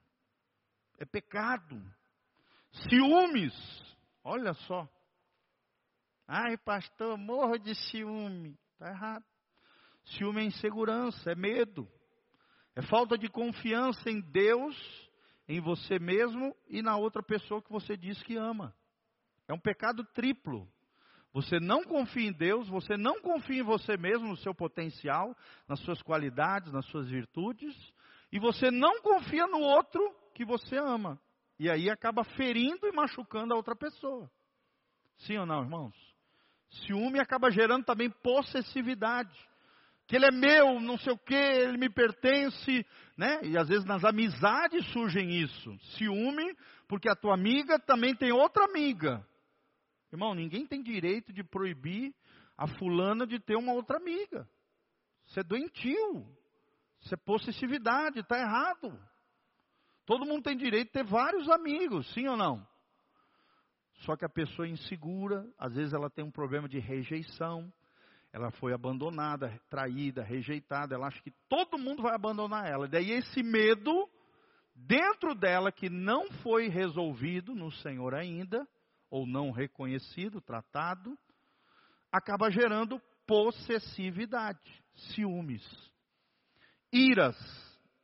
[0.98, 1.80] é pecado.
[2.88, 3.54] Ciúmes,
[4.24, 4.88] olha só.
[6.26, 8.58] Ai, pastor, morro de ciúme.
[8.72, 9.24] Está errado.
[10.04, 11.88] Ciúme é insegurança, é medo.
[12.76, 15.07] É falta de confiança em Deus,
[15.48, 18.74] em você mesmo e na outra pessoa que você diz que ama.
[19.48, 20.68] É um pecado triplo.
[21.32, 25.34] Você não confia em Deus, você não confia em você mesmo, no seu potencial,
[25.66, 27.74] nas suas qualidades, nas suas virtudes,
[28.30, 30.00] e você não confia no outro
[30.34, 31.20] que você ama.
[31.58, 34.30] E aí acaba ferindo e machucando a outra pessoa.
[35.18, 35.94] Sim ou não, irmãos?
[36.70, 39.34] Ciúme acaba gerando também possessividade
[40.08, 42.84] que ele é meu, não sei o que, ele me pertence,
[43.14, 43.40] né?
[43.42, 45.78] E às vezes nas amizades surgem isso.
[45.96, 46.56] Ciúme,
[46.88, 49.22] porque a tua amiga também tem outra amiga.
[50.10, 52.14] Irmão, ninguém tem direito de proibir
[52.56, 54.48] a fulana de ter uma outra amiga.
[55.26, 56.26] Isso é doentio.
[57.02, 58.98] Isso é possessividade, está errado.
[60.06, 62.66] Todo mundo tem direito de ter vários amigos, sim ou não?
[64.06, 67.70] Só que a pessoa é insegura, às vezes ela tem um problema de rejeição,
[68.32, 72.86] ela foi abandonada, traída, rejeitada, ela acha que todo mundo vai abandonar ela.
[72.86, 74.08] Daí esse medo
[74.74, 78.66] dentro dela que não foi resolvido no Senhor ainda,
[79.10, 81.18] ou não reconhecido, tratado,
[82.12, 85.64] acaba gerando possessividade, ciúmes.
[86.92, 87.36] Iras.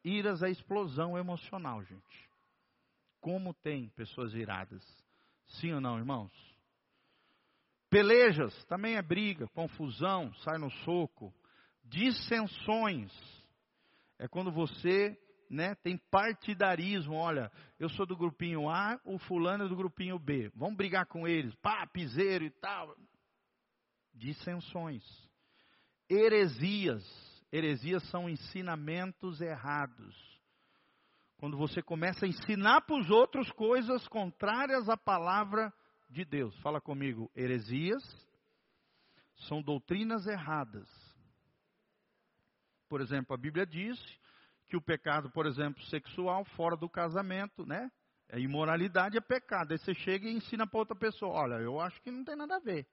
[0.02, 2.30] Iras é explosão emocional, gente.
[3.20, 4.82] Como tem pessoas iradas?
[5.60, 6.32] Sim ou não, irmãos?
[7.94, 11.32] Pelejas, também é briga, confusão, sai no soco.
[11.84, 13.12] Dissensões,
[14.18, 15.16] é quando você
[15.48, 17.14] né, tem partidarismo.
[17.14, 20.50] Olha, eu sou do grupinho A, o fulano é do grupinho B.
[20.56, 22.96] Vamos brigar com eles, pá, piseiro e tal.
[24.12, 25.04] Dissensões.
[26.10, 27.04] Heresias.
[27.52, 30.16] Heresias são ensinamentos errados.
[31.36, 35.83] Quando você começa a ensinar para os outros coisas contrárias à palavra de
[36.22, 36.54] Deus.
[36.60, 38.02] Fala comigo, heresias
[39.48, 40.86] são doutrinas erradas.
[42.88, 43.98] Por exemplo, a Bíblia diz
[44.68, 47.90] que o pecado, por exemplo, sexual fora do casamento, né?
[48.30, 49.72] A imoralidade é pecado.
[49.72, 52.56] Aí você chega e ensina para outra pessoa: olha, eu acho que não tem nada
[52.56, 52.86] a ver.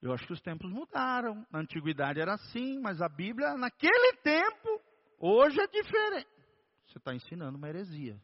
[0.00, 1.46] Eu acho que os tempos mudaram.
[1.50, 4.80] Na antiguidade era assim, mas a Bíblia, naquele tempo,
[5.18, 6.30] hoje é diferente.
[6.86, 8.20] Você está ensinando uma heresia.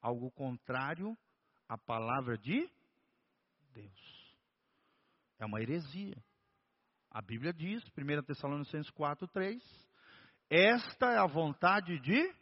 [0.00, 1.16] Algo contrário
[1.68, 2.70] à palavra de
[3.78, 4.36] Deus.
[5.38, 6.16] É uma heresia.
[7.10, 9.62] A Bíblia diz, 1 Tessalonicenses 4, 3,
[10.50, 12.34] esta é a vontade de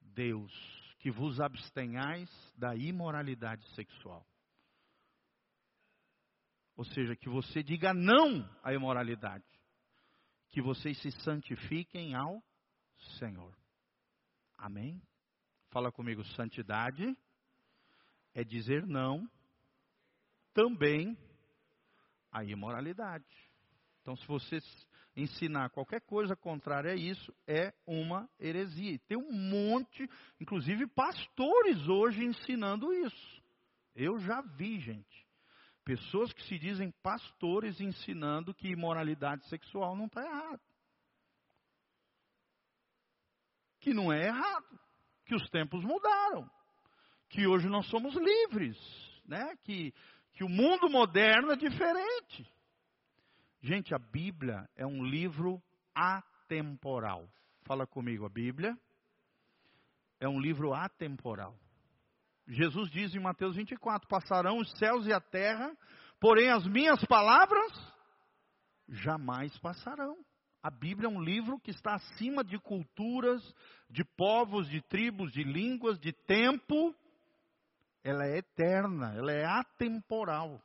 [0.00, 0.52] Deus,
[0.98, 4.26] que vos abstenhais da imoralidade sexual.
[6.76, 9.44] Ou seja, que você diga não à imoralidade,
[10.50, 12.42] que vocês se santifiquem ao
[13.18, 13.56] Senhor.
[14.58, 15.00] Amém?
[15.70, 17.16] Fala comigo, santidade
[18.34, 19.28] é dizer não
[20.52, 21.16] também
[22.30, 23.24] a imoralidade.
[24.00, 24.58] Então, se você
[25.16, 28.92] ensinar qualquer coisa contrária a isso, é uma heresia.
[28.92, 30.08] E tem um monte,
[30.40, 33.42] inclusive pastores hoje ensinando isso.
[33.94, 35.26] Eu já vi, gente.
[35.84, 40.60] Pessoas que se dizem pastores ensinando que imoralidade sexual não está errado.
[43.80, 44.78] Que não é errado.
[45.24, 46.48] Que os tempos mudaram.
[47.28, 48.76] Que hoje nós somos livres.
[49.26, 49.56] Né?
[49.64, 49.92] Que
[50.40, 52.50] que o mundo moderno é diferente.
[53.60, 55.62] Gente, a Bíblia é um livro
[55.94, 57.28] atemporal.
[57.66, 58.74] Fala comigo, a Bíblia
[60.18, 61.54] é um livro atemporal.
[62.48, 65.76] Jesus diz em Mateus 24: Passarão os céus e a terra,
[66.18, 67.72] porém as minhas palavras
[68.88, 70.16] jamais passarão.
[70.62, 73.42] A Bíblia é um livro que está acima de culturas,
[73.90, 76.96] de povos, de tribos, de línguas, de tempo.
[78.02, 80.62] Ela é eterna, ela é atemporal.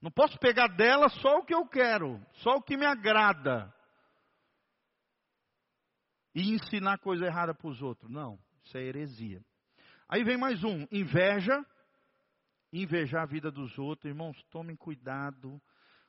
[0.00, 3.74] Não posso pegar dela só o que eu quero, só o que me agrada.
[6.34, 8.10] E ensinar coisa errada para os outros.
[8.10, 9.42] Não, isso é heresia.
[10.08, 11.64] Aí vem mais um: inveja.
[12.70, 14.04] Invejar a vida dos outros.
[14.04, 15.60] Irmãos, tomem cuidado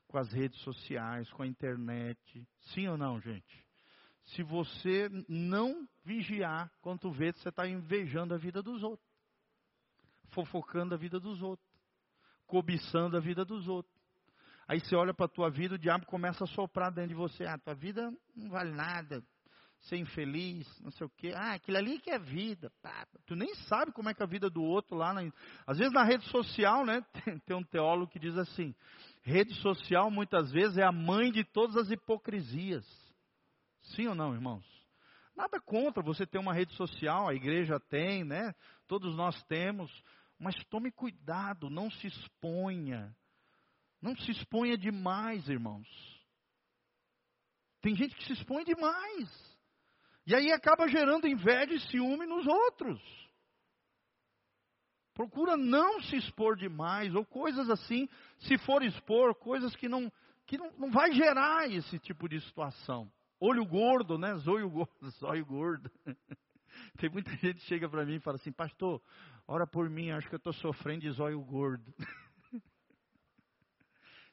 [0.08, 2.46] com as redes sociais, com a internet.
[2.74, 3.66] Sim ou não, gente?
[4.26, 9.09] Se você não vigiar, quando vê, você está invejando a vida dos outros,
[10.30, 11.68] fofocando a vida dos outros,
[12.48, 13.94] cobiçando a vida dos outros.
[14.68, 17.44] Aí você olha para a tua vida, o diabo começa a soprar dentro de você.
[17.44, 19.24] Ah, tua vida não vale nada,
[19.82, 21.32] ser infeliz, não sei o quê.
[21.36, 22.72] Ah, aquilo ali que é vida.
[22.82, 23.08] Pá.
[23.26, 25.14] Tu nem sabe como é que é a vida do outro lá.
[25.14, 25.22] Na...
[25.66, 27.04] Às vezes na rede social, né?
[27.26, 28.76] Tem, tem um teólogo que diz assim:
[29.24, 32.86] rede social muitas vezes é a mãe de todas as hipocrisias.
[33.96, 34.66] Sim ou não, irmãos?
[35.36, 38.54] Nada contra você ter uma rede social, a igreja tem, né?
[38.88, 39.90] Todos nós temos.
[40.40, 43.16] Mas tome cuidado, não se exponha.
[44.02, 45.88] Não se exponha demais, irmãos.
[47.82, 49.58] Tem gente que se expõe demais.
[50.26, 53.02] E aí acaba gerando inveja e ciúme nos outros.
[55.14, 58.08] Procura não se expor demais, ou coisas assim,
[58.40, 60.10] se for expor, coisas que não,
[60.46, 63.12] que não, não vai gerar esse tipo de situação.
[63.38, 64.36] Olho gordo, né?
[64.40, 65.92] Zóio gordo, zóio gordo.
[66.98, 69.02] Tem muita gente que chega para mim e fala assim, pastor,
[69.48, 71.94] ora por mim, acho que eu estou sofrendo de zóio gordo.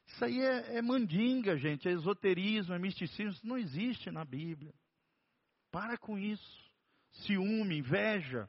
[0.06, 4.72] Isso aí é, é mandinga, gente, é esoterismo, é misticismo, isso não existe na Bíblia.
[5.70, 6.64] Para com isso.
[7.10, 8.48] Ciúme, inveja.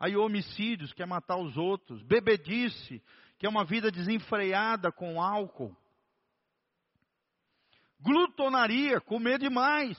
[0.00, 2.02] Aí homicídios, que é matar os outros.
[2.02, 3.02] Bebedice,
[3.38, 5.74] que é uma vida desenfreada com álcool.
[8.00, 9.96] Glutonaria, comer demais.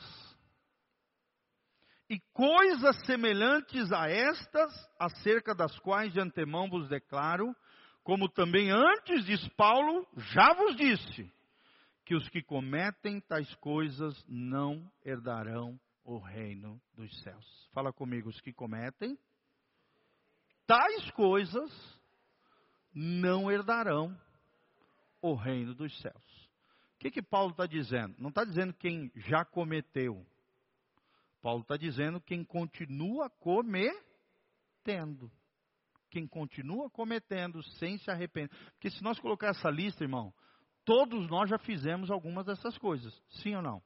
[2.10, 7.54] E coisas semelhantes a estas, acerca das quais de antemão vos declaro,
[8.04, 11.30] como também antes diz Paulo, já vos disse,
[12.06, 17.70] que os que cometem tais coisas não herdarão o reino dos céus.
[17.74, 19.20] Fala comigo, os que cometem
[20.66, 21.70] tais coisas
[22.94, 24.18] não herdarão
[25.22, 26.50] o reino dos céus.
[26.96, 28.16] O que, que Paulo está dizendo?
[28.18, 30.26] Não está dizendo quem já cometeu.
[31.42, 35.32] Paulo está dizendo quem continua cometendo.
[36.10, 38.56] Quem continua cometendo sem se arrepender.
[38.72, 40.34] Porque se nós colocar essa lista, irmão,
[40.86, 43.14] todos nós já fizemos algumas dessas coisas.
[43.42, 43.84] Sim ou não?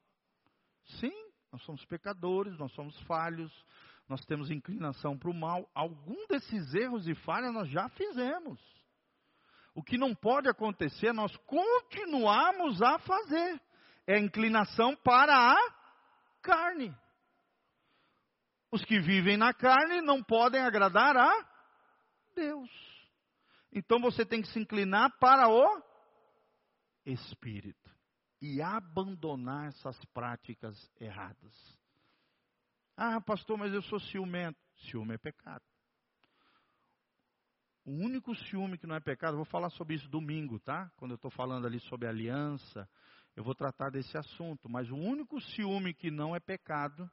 [1.00, 1.12] Sim,
[1.50, 3.52] nós somos pecadores, nós somos falhos,
[4.08, 5.68] nós temos inclinação para o mal.
[5.74, 8.60] Algum desses erros e falhas nós já fizemos.
[9.74, 13.60] O que não pode acontecer é nós continuarmos a fazer.
[14.06, 15.56] É a inclinação para a
[16.42, 16.94] carne.
[18.72, 21.30] Os que vivem na carne não podem agradar a
[22.34, 22.70] Deus.
[23.70, 25.82] Então você tem que se inclinar para o
[27.04, 27.90] Espírito
[28.40, 31.78] e abandonar essas práticas erradas.
[32.96, 34.58] Ah, pastor, mas eu sou ciumento.
[34.88, 35.62] Ciúme é pecado.
[37.84, 40.90] O único ciúme que não é pecado, vou falar sobre isso domingo, tá?
[40.96, 42.88] Quando eu estou falando ali sobre aliança,
[43.36, 44.68] eu vou tratar desse assunto.
[44.68, 47.10] Mas o único ciúme que não é pecado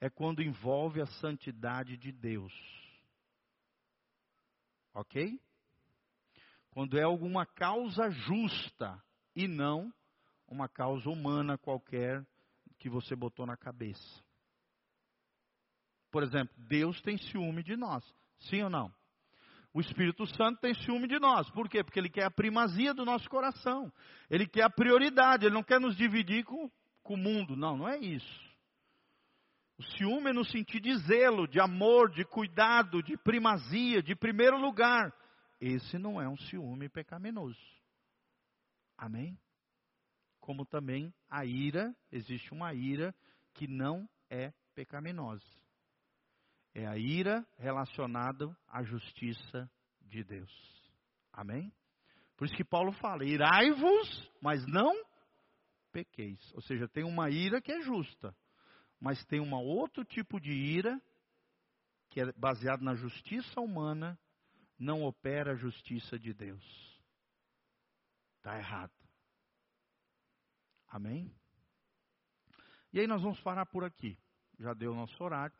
[0.00, 2.52] é quando envolve a santidade de Deus.
[4.92, 5.40] Ok?
[6.70, 9.02] Quando é alguma causa justa
[9.34, 9.92] e não
[10.46, 12.24] uma causa humana qualquer
[12.78, 14.22] que você botou na cabeça.
[16.10, 18.04] Por exemplo, Deus tem ciúme de nós.
[18.38, 18.94] Sim ou não?
[19.72, 21.50] O Espírito Santo tem ciúme de nós.
[21.50, 21.82] Por quê?
[21.82, 23.92] Porque ele quer a primazia do nosso coração.
[24.30, 25.46] Ele quer a prioridade.
[25.46, 26.70] Ele não quer nos dividir com,
[27.02, 27.56] com o mundo.
[27.56, 28.43] Não, não é isso.
[29.76, 35.12] O ciúme no sentido de zelo, de amor, de cuidado, de primazia, de primeiro lugar.
[35.60, 37.58] Esse não é um ciúme pecaminoso.
[38.96, 39.36] Amém?
[40.44, 43.14] como também a ira, existe uma ira
[43.54, 45.42] que não é pecaminosa.
[46.74, 49.70] É a ira relacionada à justiça
[50.02, 50.52] de Deus.
[51.32, 51.72] Amém?
[52.36, 54.92] Por isso que Paulo fala: irai-vos, mas não
[55.90, 56.38] pequeis.
[56.52, 58.36] Ou seja, tem uma ira que é justa,
[59.00, 61.00] mas tem um outro tipo de ira
[62.10, 64.18] que é baseado na justiça humana,
[64.78, 66.62] não opera a justiça de Deus.
[68.36, 68.92] Está errado.
[70.88, 71.34] Amém?
[72.92, 74.16] E aí nós vamos parar por aqui.
[74.60, 75.56] já deu o nosso horário.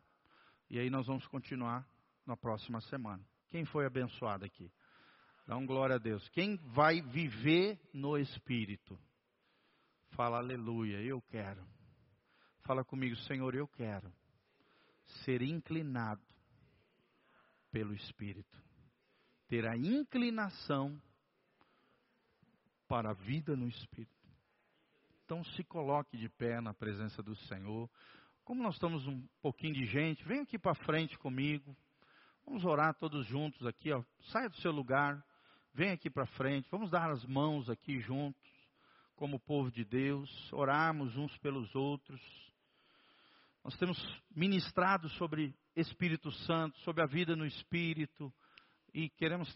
[0.69, 1.85] E aí nós vamos continuar
[2.25, 3.23] na próxima semana.
[3.49, 4.71] Quem foi abençoado aqui?
[5.45, 6.27] Dá um glória a Deus.
[6.29, 8.99] Quem vai viver no Espírito?
[10.11, 11.67] Fala aleluia, eu quero.
[12.65, 14.11] Fala comigo, Senhor, eu quero
[15.23, 16.23] ser inclinado
[17.71, 18.59] pelo Espírito.
[19.47, 20.99] Ter a inclinação
[22.87, 24.11] para a vida no Espírito.
[25.23, 27.87] Então se coloque de pé na presença do Senhor.
[28.43, 31.77] Como nós estamos um pouquinho de gente, vem aqui para frente comigo.
[32.47, 34.03] Vamos orar todos juntos aqui, ó.
[34.31, 35.23] Saia do seu lugar,
[35.71, 36.67] vem aqui para frente.
[36.71, 38.51] Vamos dar as mãos aqui juntos,
[39.15, 42.19] como povo de Deus, orarmos uns pelos outros.
[43.65, 43.97] Nós temos
[44.35, 48.31] ministrado sobre Espírito Santo, sobre a vida no Espírito,
[48.93, 49.51] e queremos